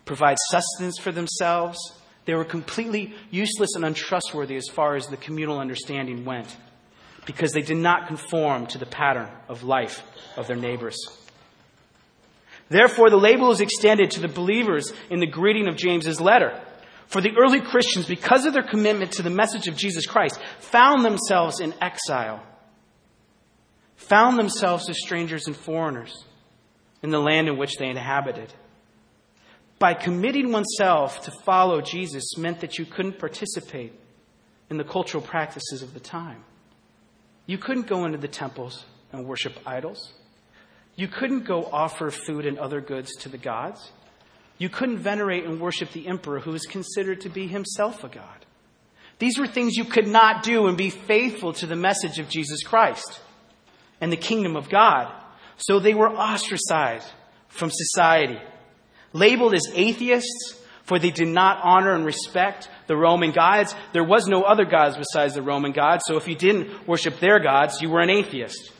provide 0.05 0.37
sustenance 0.49 0.97
for 0.99 1.11
themselves. 1.11 1.77
They 2.25 2.33
were 2.33 2.45
completely 2.45 3.13
useless 3.31 3.75
and 3.75 3.85
untrustworthy 3.85 4.55
as 4.55 4.67
far 4.67 4.95
as 4.95 5.07
the 5.07 5.17
communal 5.17 5.59
understanding 5.59 6.25
went 6.25 6.55
because 7.25 7.51
they 7.51 7.61
did 7.61 7.77
not 7.77 8.07
conform 8.07 8.65
to 8.67 8.77
the 8.77 8.85
pattern 8.85 9.29
of 9.47 9.63
life 9.63 10.03
of 10.35 10.47
their 10.47 10.55
neighbors. 10.55 10.97
Therefore, 12.69 13.09
the 13.09 13.17
label 13.17 13.51
is 13.51 13.61
extended 13.61 14.11
to 14.11 14.19
the 14.19 14.27
believers 14.27 14.93
in 15.09 15.19
the 15.19 15.27
greeting 15.27 15.67
of 15.67 15.75
James's 15.75 16.21
letter. 16.21 16.59
For 17.07 17.21
the 17.21 17.35
early 17.39 17.61
Christians, 17.61 18.05
because 18.05 18.45
of 18.45 18.53
their 18.53 18.63
commitment 18.63 19.13
to 19.13 19.23
the 19.23 19.31
message 19.31 19.67
of 19.67 19.75
Jesus 19.75 20.05
Christ, 20.05 20.39
found 20.59 21.03
themselves 21.03 21.59
in 21.59 21.73
exile, 21.81 22.43
found 23.99 24.39
themselves 24.39 24.89
as 24.89 24.97
strangers 24.97 25.45
and 25.45 25.55
foreigners 25.55 26.23
in 27.03 27.09
the 27.09 27.19
land 27.19 27.47
in 27.47 27.57
which 27.57 27.77
they 27.77 27.87
inhabited. 27.87 28.51
By 29.77 29.93
committing 29.93 30.51
oneself 30.51 31.21
to 31.23 31.31
follow 31.43 31.81
Jesus 31.81 32.37
meant 32.37 32.61
that 32.61 32.77
you 32.77 32.85
couldn't 32.85 33.19
participate 33.19 33.93
in 34.69 34.77
the 34.77 34.83
cultural 34.83 35.21
practices 35.21 35.81
of 35.81 35.93
the 35.93 35.99
time. 35.99 36.43
You 37.45 37.57
couldn't 37.57 37.87
go 37.87 38.05
into 38.05 38.17
the 38.17 38.27
temples 38.27 38.85
and 39.11 39.25
worship 39.25 39.53
idols. 39.65 40.13
You 40.95 41.07
couldn't 41.07 41.45
go 41.45 41.65
offer 41.65 42.09
food 42.09 42.45
and 42.45 42.57
other 42.57 42.81
goods 42.81 43.15
to 43.17 43.29
the 43.29 43.37
gods. 43.37 43.91
You 44.57 44.69
couldn't 44.69 44.99
venerate 44.99 45.45
and 45.45 45.59
worship 45.59 45.91
the 45.91 46.07
emperor 46.07 46.39
who 46.39 46.51
was 46.51 46.65
considered 46.65 47.21
to 47.21 47.29
be 47.29 47.47
himself 47.47 48.03
a 48.03 48.09
god. 48.09 48.45
These 49.19 49.37
were 49.37 49.47
things 49.47 49.75
you 49.75 49.85
could 49.85 50.07
not 50.07 50.43
do 50.43 50.67
and 50.67 50.77
be 50.77 50.89
faithful 50.89 51.53
to 51.53 51.65
the 51.65 51.75
message 51.75 52.19
of 52.19 52.29
Jesus 52.29 52.63
Christ 52.63 53.21
and 54.01 54.11
the 54.11 54.17
kingdom 54.17 54.55
of 54.55 54.69
God. 54.69 55.11
So 55.57 55.79
they 55.79 55.93
were 55.93 56.09
ostracized 56.09 57.07
from 57.49 57.69
society, 57.71 58.39
labeled 59.13 59.53
as 59.53 59.67
atheists, 59.73 60.55
for 60.83 60.99
they 60.99 61.11
did 61.11 61.27
not 61.27 61.59
honor 61.63 61.93
and 61.93 62.05
respect 62.05 62.69
the 62.87 62.95
Roman 62.95 63.31
gods. 63.31 63.75
There 63.93 64.03
was 64.03 64.27
no 64.27 64.43
other 64.43 64.65
gods 64.65 64.97
besides 64.97 65.35
the 65.35 65.41
Roman 65.41 65.71
gods, 65.71 66.03
so 66.07 66.17
if 66.17 66.27
you 66.27 66.35
didn't 66.35 66.87
worship 66.87 67.19
their 67.19 67.39
gods, 67.39 67.81
you 67.81 67.89
were 67.89 68.01
an 68.01 68.09
atheist. 68.09 68.71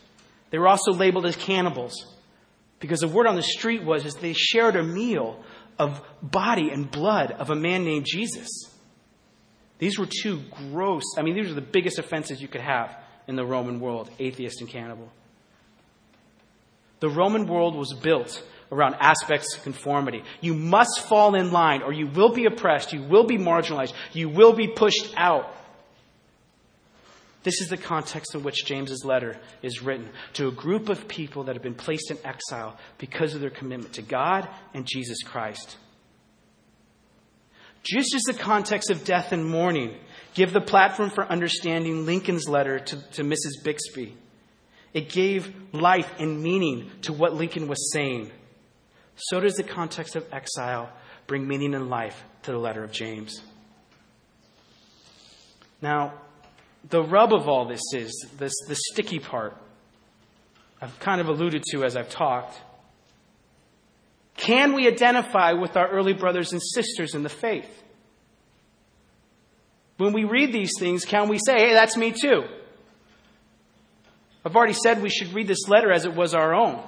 They 0.50 0.58
were 0.58 0.68
also 0.68 0.92
labeled 0.94 1.26
as 1.26 1.36
cannibals 1.36 1.94
because 2.80 3.02
the 3.02 3.08
word 3.08 3.28
on 3.28 3.36
the 3.36 3.44
street 3.44 3.84
was 3.84 4.06
is 4.06 4.16
they 4.16 4.34
shared 4.34 4.76
a 4.76 4.84
meal 4.84 5.44
of 5.78 6.02
body 6.22 6.72
and 6.72 6.90
blood 6.90 7.32
of 7.32 7.50
a 7.50 7.56
man 7.56 7.84
named 7.84 8.06
Jesus. 8.08 8.48
These 9.78 10.00
were 10.00 10.08
two 10.08 10.42
gross, 10.52 11.04
I 11.18 11.22
mean, 11.22 11.36
these 11.36 11.52
are 11.52 11.56
the 11.56 11.62
biggest 11.62 12.00
offenses 12.00 12.42
you 12.42 12.48
could 12.48 12.62
have 12.62 12.96
in 13.30 13.36
the 13.36 13.46
Roman 13.46 13.80
world 13.80 14.10
atheist 14.18 14.60
and 14.60 14.68
cannibal. 14.68 15.08
The 17.00 17.12
Roman 17.12 17.46
world 17.46 17.76
was 17.76 17.94
built 17.94 18.44
around 18.72 18.96
aspects 18.96 19.56
of 19.56 19.62
conformity. 19.62 20.24
You 20.42 20.56
must 20.56 21.02
fall 21.02 21.36
in 21.36 21.52
line 21.52 21.84
or 21.84 21.94
you 21.94 22.08
will 22.08 22.34
be 22.34 22.46
oppressed, 22.46 22.92
you 22.92 23.04
will 23.04 23.26
be 23.26 23.38
marginalized, 23.38 23.94
you 24.14 24.30
will 24.30 24.54
be 24.54 24.68
pushed 24.68 25.14
out. 25.16 25.56
This 27.44 27.62
is 27.62 27.70
the 27.70 27.78
context 27.78 28.34
in 28.34 28.42
which 28.42 28.66
James's 28.66 29.06
letter 29.06 29.38
is 29.62 29.84
written 29.84 30.10
to 30.34 30.48
a 30.48 30.52
group 30.52 30.90
of 30.90 31.08
people 31.08 31.44
that 31.44 31.56
have 31.56 31.64
been 31.64 31.76
placed 31.76 32.10
in 32.10 32.18
exile 32.26 32.78
because 32.98 33.36
of 33.36 33.42
their 33.42 33.52
commitment 33.52 33.94
to 33.94 34.02
God 34.02 34.50
and 34.74 34.88
Jesus 34.88 35.22
Christ. 35.22 35.78
Just 37.84 38.16
as 38.16 38.24
the 38.24 38.34
context 38.34 38.90
of 38.90 39.04
death 39.04 39.32
and 39.32 39.46
mourning 39.46 39.96
give 40.34 40.54
the 40.54 40.62
platform 40.62 41.10
for 41.10 41.26
understanding 41.26 42.06
Lincoln's 42.06 42.48
letter 42.48 42.80
to, 42.80 43.12
to 43.12 43.24
Mrs. 43.24 43.64
Bixby, 43.64 44.16
it 44.94 45.10
gave 45.10 45.54
life 45.74 46.12
and 46.20 46.42
meaning 46.42 46.90
to 47.04 47.14
what 47.14 47.34
Lincoln 47.34 47.68
was 47.68 47.92
saying. 47.92 48.32
So 49.16 49.40
does 49.40 49.56
the 49.56 49.64
context 49.64 50.16
of 50.16 50.26
exile 50.32 50.90
bring 51.28 51.48
meaning 51.48 51.76
and 51.76 51.90
life 51.90 52.24
to 52.44 52.52
the 52.52 52.58
letter 52.58 52.84
of 52.84 52.92
James. 52.92 53.42
Now, 55.82 56.14
the 56.90 57.04
rub 57.04 57.34
of 57.34 57.48
all 57.48 57.66
this 57.66 57.82
is 57.94 58.26
this 58.38 58.54
the 58.68 58.76
sticky 58.76 59.20
part 59.20 59.56
I've 60.82 60.98
kind 61.00 61.20
of 61.20 61.28
alluded 61.28 61.64
to 61.72 61.84
as 61.84 61.98
I've 61.98 62.10
talked. 62.10 62.60
Can 64.38 64.74
we 64.74 64.88
identify 64.88 65.52
with 65.52 65.76
our 65.76 65.90
early 65.90 66.14
brothers 66.14 66.54
and 66.54 66.62
sisters 66.62 67.14
in 67.14 67.24
the 67.24 67.30
faith? 67.30 67.70
When 70.00 70.14
we 70.14 70.24
read 70.24 70.54
these 70.54 70.72
things, 70.80 71.04
can 71.04 71.28
we 71.28 71.40
say, 71.46 71.60
hey, 71.60 71.74
that's 71.74 71.98
me 71.98 72.14
too? 72.14 72.44
I've 74.46 74.56
already 74.56 74.72
said 74.72 75.02
we 75.02 75.10
should 75.10 75.34
read 75.34 75.46
this 75.46 75.68
letter 75.68 75.92
as 75.92 76.06
it 76.06 76.16
was 76.16 76.34
our 76.34 76.56
own. 76.56 76.82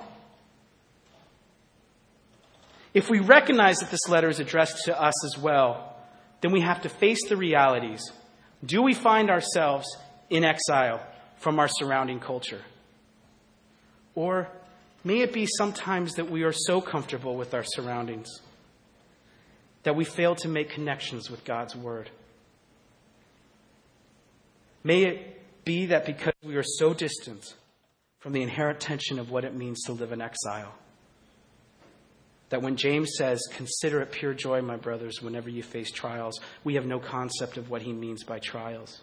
If 2.93 3.10
we 3.10 3.19
recognize 3.19 3.80
that 3.80 3.91
this 3.91 4.08
letter 4.08 4.30
is 4.30 4.39
addressed 4.39 4.86
to 4.86 4.97
us 4.97 5.26
as 5.26 5.38
well, 5.38 5.93
then 6.39 6.54
we 6.54 6.62
have 6.62 6.84
to 6.84 6.89
face 6.89 7.28
the 7.28 7.36
realities 7.36 8.02
do 8.63 8.82
we 8.82 8.93
find 8.93 9.30
ourselves 9.30 9.88
in 10.30 10.45
exile 10.45 11.06
from 11.39 11.60
our 11.60 11.67
surrounding 11.67 12.21
culture? 12.21 12.62
Or 14.15 14.47
may 15.04 15.19
it 15.19 15.34
be 15.34 15.47
sometimes 15.47 16.13
that 16.13 16.32
we 16.32 16.43
are 16.43 16.54
so 16.54 16.80
comfortable 16.80 17.36
with 17.36 17.54
our 17.54 17.63
surroundings 17.65 18.30
that 19.84 19.97
we 19.97 20.06
fail 20.06 20.36
to 20.36 20.47
make 20.47 20.69
connections 20.69 21.30
with 21.30 21.43
God's 21.43 21.76
Word? 21.76 22.10
May 24.84 25.04
it 25.04 25.63
be 25.63 25.88
that 25.88 26.06
because 26.06 26.34
we 26.44 26.56
are 26.56 26.63
so 26.63 26.94
distant 26.94 27.56
from 28.20 28.34
the 28.34 28.41
inherent 28.41 28.80
tension 28.80 29.20
of 29.20 29.30
what 29.30 29.44
it 29.46 29.56
means 29.56 29.84
to 29.84 29.94
live 29.94 30.12
in 30.12 30.22
exile, 30.22 30.74
that 32.50 32.62
when 32.62 32.76
James 32.76 33.13
says, 33.17 33.41
Consider 33.52 34.02
it 34.02 34.12
pure 34.12 34.34
joy, 34.34 34.62
my 34.62 34.78
brothers, 34.78 35.22
whenever 35.22 35.50
you 35.50 35.63
face 35.63 35.91
trials, 35.91 36.39
we 36.63 36.76
have 36.76 36.86
no 36.86 37.00
concept 37.00 37.58
of 37.58 37.70
what 37.70 37.82
he 37.82 37.94
means 37.94 38.24
by 38.24 38.39
trials. 38.39 39.02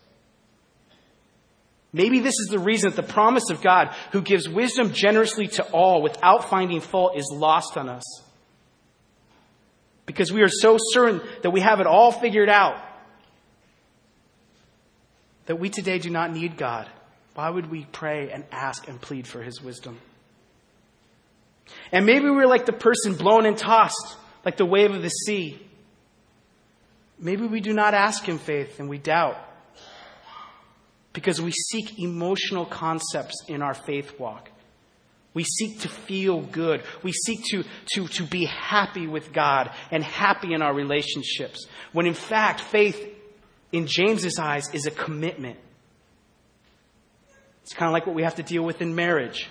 Maybe 1.93 2.21
this 2.21 2.35
is 2.39 2.49
the 2.51 2.59
reason 2.59 2.91
that 2.91 2.97
the 2.97 3.13
promise 3.13 3.49
of 3.51 3.63
God, 3.63 3.95
who 4.13 4.21
gives 4.21 4.49
wisdom 4.49 4.93
generously 4.93 5.49
to 5.49 5.63
all 5.71 6.03
without 6.03 6.51
finding 6.51 6.81
fault, 6.81 7.17
is 7.17 7.31
lost 7.33 7.79
on 7.79 7.89
us. 7.89 8.05
Because 10.05 10.33
we 10.33 10.43
are 10.43 10.51
so 10.51 10.77
certain 10.79 11.23
that 11.43 11.51
we 11.51 11.61
have 11.61 11.81
it 11.81 11.87
all 11.87 12.13
figured 12.13 12.51
out. 12.51 12.77
That 15.49 15.57
we 15.57 15.71
today 15.71 15.99
do 15.99 16.11
not 16.11 16.31
need 16.31 16.59
God. 16.59 16.89
Why 17.35 17.49
would 17.49 17.71
we 17.71 17.87
pray 17.91 18.31
and 18.31 18.45
ask 18.53 18.87
and 18.87 19.01
plead 19.01 19.27
for 19.27 19.43
his 19.43 19.63
wisdom? 19.63 19.99
And 21.91 22.05
maybe 22.05 22.29
we're 22.29 22.47
like 22.47 22.67
the 22.67 22.73
person 22.73 23.15
blown 23.15 23.47
and 23.47 23.57
tossed, 23.57 24.17
like 24.45 24.59
the 24.59 24.67
wave 24.67 24.91
of 24.91 25.01
the 25.01 25.09
sea. 25.09 25.59
Maybe 27.19 27.47
we 27.47 27.61
do 27.61 27.73
not 27.73 27.95
ask 27.95 28.29
in 28.29 28.39
faith 28.39 28.79
and 28.79 28.91
we 28.91 28.99
doubt 28.99 29.39
because 31.15 31.41
we 31.41 31.51
seek 31.51 31.99
emotional 31.99 32.67
concepts 32.67 33.43
in 33.49 33.63
our 33.63 33.75
faith 33.75 34.21
walk. 34.21 34.51
We 35.33 35.45
seek 35.45 35.81
to 35.81 35.89
feel 35.89 36.43
good. 36.43 36.83
We 37.03 37.13
seek 37.13 37.43
to, 37.53 37.65
to, 37.95 38.07
to 38.09 38.25
be 38.25 38.45
happy 38.45 39.07
with 39.07 39.33
God 39.33 39.71
and 39.91 40.05
happy 40.05 40.53
in 40.53 40.61
our 40.61 40.75
relationships. 40.75 41.67
When 41.93 42.07
in 42.07 42.15
fact, 42.15 42.61
faith 42.61 43.15
in 43.73 43.87
James's 43.87 44.39
eyes 44.39 44.69
is 44.73 44.87
a 44.87 44.91
commitment. 44.91 45.59
It's 47.63 47.75
kind 47.75 47.89
of 47.89 47.93
like 47.93 48.07
what 48.07 48.15
we 48.15 48.23
have 48.23 48.37
to 48.37 48.43
deal 48.43 48.63
with 48.63 48.81
in 48.81 48.95
marriage. 48.95 49.49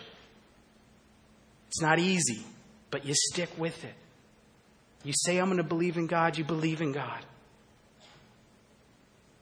It's 1.67 1.81
not 1.81 1.99
easy, 1.99 2.43
but 2.89 3.05
you 3.05 3.13
stick 3.13 3.49
with 3.57 3.83
it. 3.83 3.93
You 5.03 5.13
say, 5.15 5.37
I'm 5.37 5.45
going 5.45 5.57
to 5.57 5.63
believe 5.63 5.97
in 5.97 6.07
God, 6.07 6.37
you 6.37 6.43
believe 6.43 6.81
in 6.81 6.91
God. 6.91 7.23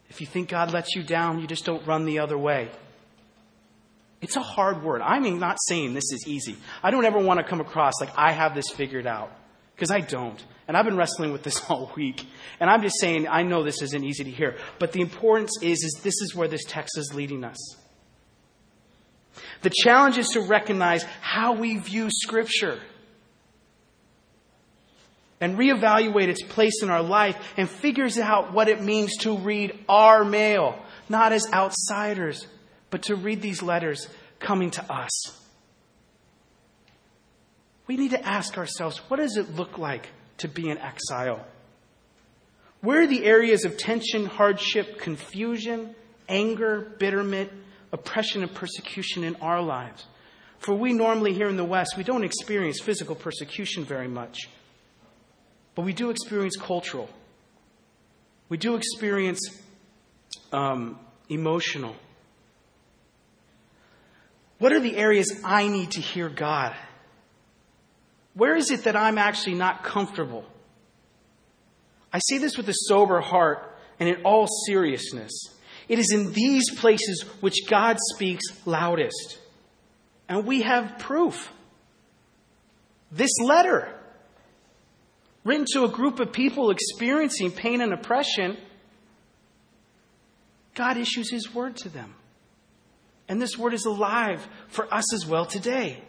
If 0.09 0.21
you 0.21 0.27
think 0.27 0.49
God 0.49 0.71
lets 0.71 0.95
you 0.95 1.03
down, 1.03 1.39
you 1.39 1.47
just 1.47 1.65
don't 1.65 1.85
run 1.87 2.05
the 2.05 2.19
other 2.19 2.37
way. 2.37 2.69
It's 4.21 4.35
a 4.35 4.41
hard 4.41 4.83
word. 4.83 5.01
I'm 5.01 5.39
not 5.39 5.57
saying 5.67 5.93
this 5.93 6.11
is 6.11 6.25
easy. 6.27 6.57
I 6.83 6.91
don't 6.91 7.05
ever 7.05 7.19
want 7.19 7.39
to 7.39 7.45
come 7.45 7.61
across 7.61 7.93
like 7.99 8.11
I 8.17 8.31
have 8.31 8.55
this 8.55 8.69
figured 8.69 9.07
out, 9.07 9.31
because 9.75 9.91
I 9.91 9.99
don't. 9.99 10.43
And 10.67 10.75
I've 10.75 10.85
been 10.85 10.97
wrestling 10.97 11.31
with 11.31 11.43
this 11.43 11.61
all 11.69 11.91
week. 11.95 12.25
And 12.59 12.69
I'm 12.69 12.81
just 12.81 12.99
saying, 12.99 13.27
I 13.27 13.43
know 13.43 13.63
this 13.63 13.81
isn't 13.81 14.03
easy 14.03 14.23
to 14.23 14.31
hear. 14.31 14.57
But 14.79 14.91
the 14.91 15.01
importance 15.01 15.51
is, 15.61 15.83
is 15.83 15.99
this 16.03 16.21
is 16.21 16.35
where 16.35 16.47
this 16.47 16.63
text 16.65 16.97
is 16.97 17.13
leading 17.13 17.43
us. 17.43 17.57
The 19.61 19.71
challenge 19.83 20.17
is 20.17 20.29
to 20.29 20.41
recognize 20.41 21.03
how 21.21 21.53
we 21.53 21.77
view 21.77 22.09
Scripture 22.09 22.79
and 25.41 25.57
reevaluate 25.57 26.27
its 26.27 26.41
place 26.41 26.81
in 26.81 26.89
our 26.89 27.03
life 27.03 27.37
and 27.57 27.69
figures 27.69 28.17
out 28.17 28.53
what 28.53 28.69
it 28.69 28.81
means 28.81 29.17
to 29.17 29.37
read 29.37 29.77
our 29.89 30.23
mail, 30.23 30.79
not 31.09 31.33
as 31.33 31.51
outsiders, 31.51 32.47
but 32.89 33.03
to 33.03 33.15
read 33.15 33.41
these 33.41 33.61
letters 33.61 34.07
coming 34.39 34.71
to 34.71 34.93
us. 34.93 35.41
We 37.87 37.97
need 37.97 38.11
to 38.11 38.25
ask 38.25 38.57
ourselves 38.57 38.97
what 39.09 39.17
does 39.17 39.37
it 39.37 39.55
look 39.55 39.77
like 39.77 40.09
to 40.37 40.47
be 40.47 40.69
in 40.69 40.77
exile? 40.77 41.45
Where 42.81 43.01
are 43.01 43.07
the 43.07 43.25
areas 43.25 43.65
of 43.65 43.77
tension, 43.77 44.25
hardship, 44.25 44.99
confusion, 44.99 45.95
anger, 46.29 46.91
bitterment, 46.99 47.51
oppression, 47.91 48.43
and 48.43 48.53
persecution 48.53 49.23
in 49.23 49.35
our 49.37 49.61
lives. 49.61 50.05
For 50.59 50.73
we 50.73 50.93
normally 50.93 51.33
here 51.33 51.47
in 51.47 51.57
the 51.57 51.65
West, 51.65 51.95
we 51.97 52.03
don't 52.03 52.23
experience 52.23 52.79
physical 52.79 53.15
persecution 53.15 53.85
very 53.85 54.07
much, 54.07 54.49
but 55.75 55.83
we 55.83 55.93
do 55.93 56.09
experience 56.09 56.55
cultural. 56.57 57.09
We 58.49 58.57
do 58.57 58.75
experience 58.75 59.39
um, 60.51 60.99
emotional. 61.29 61.95
What 64.59 64.71
are 64.71 64.79
the 64.79 64.95
areas 64.95 65.41
I 65.43 65.67
need 65.67 65.91
to 65.91 66.01
hear 66.01 66.29
God? 66.29 66.75
Where 68.35 68.55
is 68.55 68.69
it 68.69 68.83
that 68.83 68.95
I'm 68.95 69.17
actually 69.17 69.55
not 69.55 69.83
comfortable? 69.83 70.45
I 72.11 72.19
say 72.19 72.37
this 72.37 72.57
with 72.57 72.69
a 72.69 72.73
sober 72.73 73.21
heart 73.21 73.75
and 73.99 74.07
in 74.07 74.23
all 74.23 74.47
seriousness. 74.67 75.31
It 75.87 75.99
is 75.99 76.11
in 76.13 76.33
these 76.33 76.63
places 76.77 77.23
which 77.39 77.67
God 77.67 77.97
speaks 78.13 78.43
loudest. 78.65 79.39
And 80.27 80.45
we 80.45 80.63
have 80.63 80.99
proof. 80.99 81.51
This 83.11 83.31
letter, 83.41 83.87
written 85.43 85.65
to 85.73 85.85
a 85.85 85.89
group 85.89 86.19
of 86.19 86.33
people 86.33 86.71
experiencing 86.71 87.51
pain 87.51 87.81
and 87.81 87.93
oppression, 87.93 88.57
God 90.73 90.97
issues 90.97 91.31
His 91.31 91.53
word 91.53 91.77
to 91.77 91.89
them. 91.89 92.15
And 93.29 93.41
this 93.41 93.57
word 93.57 93.73
is 93.73 93.85
alive 93.85 94.45
for 94.67 94.93
us 94.93 95.13
as 95.13 95.25
well 95.25 95.45
today. 95.45 96.03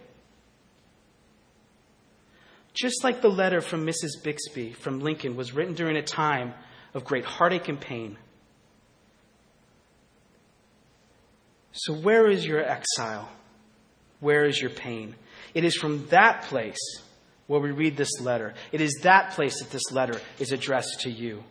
Just 2.76 3.02
like 3.02 3.22
the 3.22 3.30
letter 3.30 3.62
from 3.62 3.86
Mrs. 3.86 4.22
Bixby 4.22 4.74
from 4.74 5.00
Lincoln 5.00 5.34
was 5.34 5.54
written 5.54 5.74
during 5.74 5.96
a 5.96 6.02
time 6.02 6.52
of 6.92 7.04
great 7.04 7.24
heartache 7.24 7.68
and 7.68 7.80
pain. 7.80 8.18
So, 11.72 11.94
where 11.94 12.28
is 12.30 12.46
your 12.46 12.62
exile? 12.62 13.30
Where 14.20 14.44
is 14.44 14.60
your 14.60 14.70
pain? 14.70 15.14
It 15.54 15.64
is 15.64 15.74
from 15.74 16.06
that 16.08 16.42
place 16.42 16.78
where 17.46 17.60
we 17.60 17.70
read 17.70 17.96
this 17.96 18.20
letter. 18.20 18.52
It 18.72 18.82
is 18.82 19.00
that 19.04 19.30
place 19.32 19.60
that 19.60 19.70
this 19.70 19.90
letter 19.90 20.20
is 20.38 20.52
addressed 20.52 21.00
to 21.02 21.10
you. 21.10 21.44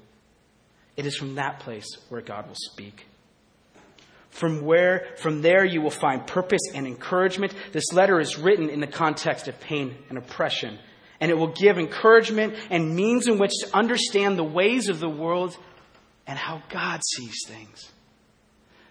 It 0.95 1.07
is 1.07 1.15
from 1.15 1.35
that 1.35 1.59
place 1.59 1.87
where 2.09 2.21
God 2.21 2.47
will 2.47 2.55
speak. 2.55 3.07
From 4.29 4.63
where, 4.63 5.07
from 5.17 5.41
there 5.41 5.65
you 5.65 5.81
will 5.81 5.89
find 5.89 6.27
purpose 6.27 6.61
and 6.75 6.85
encouragement. 6.85 7.53
This 7.71 7.93
letter 7.93 8.19
is 8.19 8.37
written 8.37 8.69
in 8.69 8.79
the 8.79 8.87
context 8.87 9.47
of 9.47 9.59
pain 9.59 9.95
and 10.09 10.17
oppression 10.17 10.77
and 11.19 11.31
it 11.31 11.37
will 11.37 11.53
give 11.53 11.77
encouragement 11.77 12.55
and 12.69 12.95
means 12.95 13.27
in 13.27 13.37
which 13.37 13.51
to 13.61 13.75
understand 13.75 14.37
the 14.37 14.43
ways 14.43 14.89
of 14.89 14.99
the 14.99 15.09
world 15.09 15.57
and 16.27 16.37
how 16.37 16.61
God 16.69 17.01
sees 17.05 17.35
things. 17.47 17.91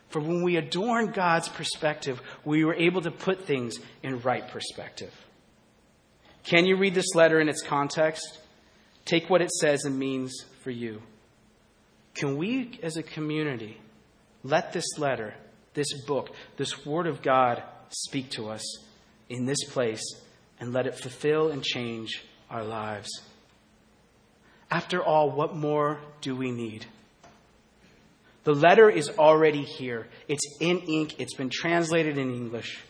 For 0.09 0.21
when 0.21 0.43
we 0.43 0.57
adorn 0.57 1.11
God's 1.11 1.49
perspective, 1.49 2.23
we 2.45 2.65
were 2.65 2.75
able 2.75 3.03
to 3.03 3.11
put 3.11 3.47
things 3.47 3.79
in 4.03 4.21
right 4.21 4.47
perspective. 4.49 5.13
Can 6.45 6.67
you 6.67 6.77
read 6.77 6.95
this 6.95 7.15
letter 7.15 7.41
in 7.41 7.49
its 7.49 7.63
context? 7.63 8.39
Take 9.05 9.29
what 9.29 9.43
it 9.43 9.51
says 9.51 9.85
and 9.85 9.99
means 9.99 10.45
for 10.63 10.71
you. 10.71 11.03
Can 12.15 12.37
we, 12.37 12.79
as 12.83 12.97
a 12.97 13.03
community, 13.03 13.81
let 14.45 14.73
this 14.73 14.99
letter, 14.99 15.35
this 15.75 15.93
book, 16.07 16.31
this 16.57 16.87
Word 16.87 17.07
of 17.07 17.23
God 17.23 17.63
speak 17.89 18.31
to 18.33 18.49
us 18.51 18.63
in 19.29 19.47
this 19.47 19.65
place 19.65 20.03
and 20.61 20.73
let 20.73 20.87
it 20.87 20.99
fulfill 20.99 21.51
and 21.51 21.63
change 21.63 22.25
our 22.51 22.65
lives. 22.65 23.09
After 24.71 25.03
all, 25.03 25.31
what 25.31 25.55
more 25.55 26.01
do 26.21 26.35
we 26.35 26.51
need? 26.51 26.87
The 28.45 28.55
letter 28.55 28.91
is 28.91 29.09
already 29.11 29.63
here. 29.63 30.07
It's 30.29 30.59
in 30.61 30.81
ink. 30.81 31.19
It's 31.19 31.35
been 31.35 31.51
translated 31.51 32.19
in 32.19 32.33
English. 32.33 32.83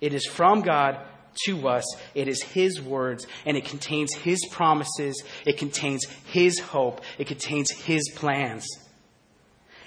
It 0.00 0.12
is 0.12 0.26
from 0.26 0.62
God 0.62 0.98
to 1.46 1.68
us. 1.68 1.84
It 2.14 2.28
is 2.28 2.42
His 2.42 2.80
words, 2.80 3.26
and 3.46 3.56
it 3.56 3.64
contains 3.64 4.14
His 4.14 4.40
promises. 4.50 5.22
It 5.46 5.56
contains 5.56 6.04
His 6.26 6.58
hope. 6.58 7.00
It 7.18 7.26
contains 7.26 7.70
His 7.70 8.10
plans. 8.14 8.66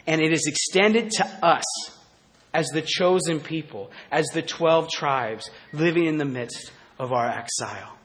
And 0.07 0.21
it 0.21 0.31
is 0.31 0.45
extended 0.47 1.11
to 1.11 1.25
us 1.45 1.63
as 2.53 2.67
the 2.67 2.81
chosen 2.81 3.39
people, 3.39 3.91
as 4.11 4.27
the 4.27 4.41
12 4.41 4.89
tribes 4.89 5.49
living 5.71 6.05
in 6.05 6.17
the 6.17 6.25
midst 6.25 6.71
of 7.03 7.11
our 7.11 7.27
exile. 7.27 7.97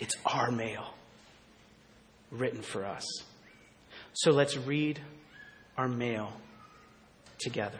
It's 0.00 0.16
our 0.26 0.50
mail 0.50 0.94
written 2.32 2.60
for 2.60 2.84
us. 2.84 3.04
So 4.14 4.32
let's 4.32 4.56
read 4.56 5.00
our 5.76 5.86
mail 5.86 6.32
together. 7.38 7.78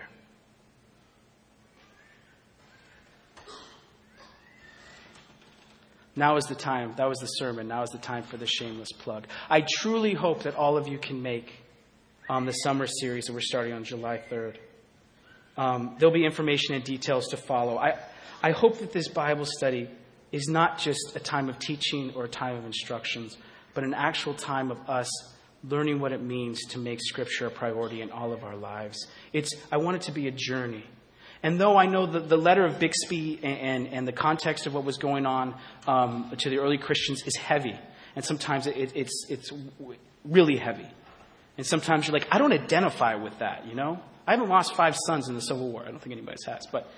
Now 6.15 6.37
is 6.37 6.45
the 6.45 6.55
time. 6.55 6.95
That 6.97 7.09
was 7.09 7.19
the 7.19 7.27
sermon. 7.27 7.67
Now 7.67 7.83
is 7.83 7.91
the 7.91 7.99
time 7.99 8.23
for 8.23 8.37
the 8.37 8.47
shameless 8.47 8.93
plug. 8.93 9.27
I 9.49 9.65
truly 9.67 10.15
hope 10.15 10.45
that 10.45 10.55
all 10.55 10.77
of 10.77 10.87
you 10.87 10.99
can 10.99 11.23
make 11.23 11.53
um, 12.29 12.47
the 12.47 12.53
summer 12.53 12.87
series 12.87 13.25
that 13.25 13.33
we're 13.33 13.41
starting 13.41 13.73
on 13.73 13.83
July 13.83 14.23
3rd. 14.31 14.59
Um, 15.57 15.97
there'll 15.99 16.15
be 16.15 16.25
information 16.25 16.77
and 16.77 16.85
details 16.85 17.29
to 17.29 17.37
follow. 17.37 17.77
I, 17.77 17.99
I 18.43 18.53
hope 18.53 18.79
that 18.79 18.93
this 18.93 19.09
Bible 19.09 19.45
study 19.45 19.88
is 20.33 20.49
not 20.49 20.79
just 20.79 21.16
a 21.16 21.21
time 21.21 21.49
of 21.49 21.59
teaching 21.59 22.12
or 22.14 22.25
a 22.25 22.29
time 22.29 22.57
of 22.57 22.64
instructions, 22.64 23.37
but 23.75 23.85
an 23.85 23.95
actual 23.95 24.35
time 24.35 24.71
of 24.71 24.79
us 24.88 25.09
learning 25.62 26.01
what 26.01 26.12
it 26.12 26.23
means 26.23 26.61
to 26.66 26.79
make 26.79 27.01
Scripture 27.03 27.47
a 27.47 27.51
priority 27.51 28.01
in 28.01 28.11
all 28.11 28.33
of 28.33 28.45
our 28.45 28.57
lives. 28.57 29.07
It's, 29.33 29.55
I 29.71 29.77
want 29.77 29.97
it 29.97 30.03
to 30.03 30.12
be 30.12 30.27
a 30.29 30.31
journey. 30.31 30.85
And 31.43 31.61
though 31.61 31.77
I 31.77 31.87
know 31.87 32.07
that 32.07 32.29
the 32.29 32.37
letter 32.37 32.64
of 32.64 32.79
Bixby 32.79 33.40
and, 33.43 33.59
and, 33.59 33.88
and 33.88 34.09
the 34.09 34.12
context 34.12 34.66
of 34.66 34.75
what 34.75 34.85
was 34.85 34.99
going 34.99 35.27
on 35.27 35.55
um, 35.87 36.33
to 36.38 36.51
the 36.51 36.59
early 36.59 36.79
Christians 36.79 37.23
is 37.27 37.37
heavy, 37.37 37.79
and 38.14 38.25
sometimes 38.25 38.66
it, 38.66 38.93
it's, 38.95 39.27
it's 39.29 39.51
really 40.25 40.57
heavy. 40.57 40.87
And 41.57 41.66
sometimes 41.66 42.07
you're 42.07 42.14
like, 42.14 42.29
I 42.31 42.38
don't 42.38 42.53
identify 42.53 43.16
with 43.16 43.38
that, 43.38 43.66
you 43.66 43.75
know? 43.75 44.01
I 44.27 44.33
haven't 44.33 44.49
lost 44.49 44.75
five 44.75 44.97
sons 45.07 45.29
in 45.29 45.35
the 45.35 45.40
Civil 45.40 45.71
War. 45.71 45.83
I 45.83 45.90
don't 45.90 46.01
think 46.01 46.12
anybody 46.12 46.37
has. 46.47 46.66
But 46.71 46.90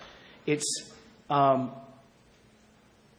it's, 0.47 0.92
um, 1.31 1.73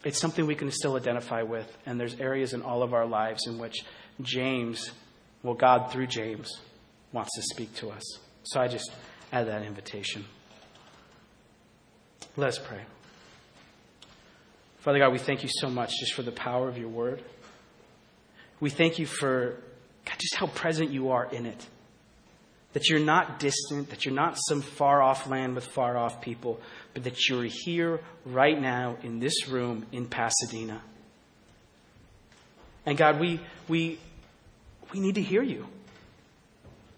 it's 0.03 0.19
something 0.19 0.45
we 0.45 0.55
can 0.55 0.71
still 0.71 0.95
identify 0.95 1.43
with. 1.43 1.71
And 1.85 1.99
there's 1.99 2.19
areas 2.19 2.53
in 2.53 2.61
all 2.61 2.83
of 2.83 2.93
our 2.93 3.05
lives 3.05 3.47
in 3.47 3.57
which 3.57 3.83
James, 4.21 4.91
well, 5.41 5.53
God 5.53 5.91
through 5.91 6.07
James, 6.07 6.59
wants 7.11 7.31
to 7.35 7.41
speak 7.53 7.73
to 7.75 7.89
us. 7.89 8.03
So 8.43 8.59
I 8.59 8.67
just 8.67 8.91
add 9.31 9.47
that 9.47 9.63
invitation. 9.63 10.25
Let's 12.35 12.59
pray. 12.59 12.81
Father 14.79 14.99
God, 14.99 15.13
we 15.13 15.19
thank 15.19 15.43
you 15.43 15.49
so 15.49 15.69
much 15.69 15.91
just 15.99 16.13
for 16.13 16.23
the 16.23 16.31
power 16.31 16.67
of 16.67 16.77
your 16.77 16.89
word. 16.89 17.23
We 18.59 18.69
thank 18.69 18.99
you 18.99 19.05
for 19.05 19.55
God, 20.05 20.15
just 20.19 20.35
how 20.35 20.47
present 20.47 20.91
you 20.91 21.11
are 21.11 21.25
in 21.31 21.45
it 21.45 21.65
that 22.73 22.89
you're 22.89 22.99
not 22.99 23.39
distant, 23.39 23.89
that 23.91 24.05
you're 24.05 24.13
not 24.13 24.37
some 24.37 24.61
far 24.61 25.01
off 25.01 25.27
land 25.27 25.55
with 25.55 25.65
far 25.65 25.95
off 25.95 26.21
people, 26.21 26.59
but 26.93 27.03
that 27.03 27.29
you're 27.29 27.47
here 27.47 28.01
right 28.25 28.59
now 28.59 28.97
in 29.03 29.19
this 29.19 29.47
room 29.47 29.85
in 29.91 30.07
Pasadena. 30.07 30.81
And 32.85 32.97
God, 32.97 33.19
we, 33.19 33.39
we, 33.67 33.99
we 34.91 34.99
need 34.99 35.15
to 35.15 35.21
hear 35.21 35.43
you. 35.43 35.67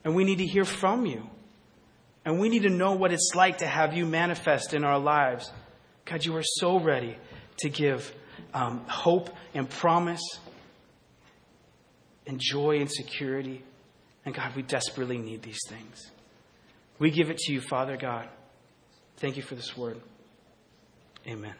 And 0.03 0.15
we 0.15 0.23
need 0.23 0.37
to 0.37 0.45
hear 0.45 0.65
from 0.65 1.05
you. 1.05 1.29
And 2.23 2.39
we 2.39 2.49
need 2.49 2.63
to 2.63 2.69
know 2.69 2.93
what 2.93 3.11
it's 3.11 3.33
like 3.35 3.59
to 3.59 3.67
have 3.67 3.93
you 3.93 4.05
manifest 4.05 4.73
in 4.73 4.83
our 4.83 4.97
lives. 4.97 5.51
God, 6.05 6.23
you 6.25 6.35
are 6.37 6.43
so 6.43 6.79
ready 6.79 7.17
to 7.59 7.69
give 7.69 8.13
um, 8.53 8.83
hope 8.87 9.29
and 9.53 9.69
promise 9.69 10.21
and 12.25 12.39
joy 12.39 12.79
and 12.79 12.91
security. 12.91 13.63
And 14.25 14.33
God, 14.33 14.55
we 14.55 14.63
desperately 14.63 15.17
need 15.17 15.43
these 15.43 15.59
things. 15.69 16.11
We 16.97 17.11
give 17.11 17.29
it 17.29 17.37
to 17.37 17.53
you, 17.53 17.61
Father 17.61 17.95
God. 17.97 18.27
Thank 19.17 19.37
you 19.37 19.43
for 19.43 19.55
this 19.55 19.77
word. 19.77 20.01
Amen. 21.27 21.55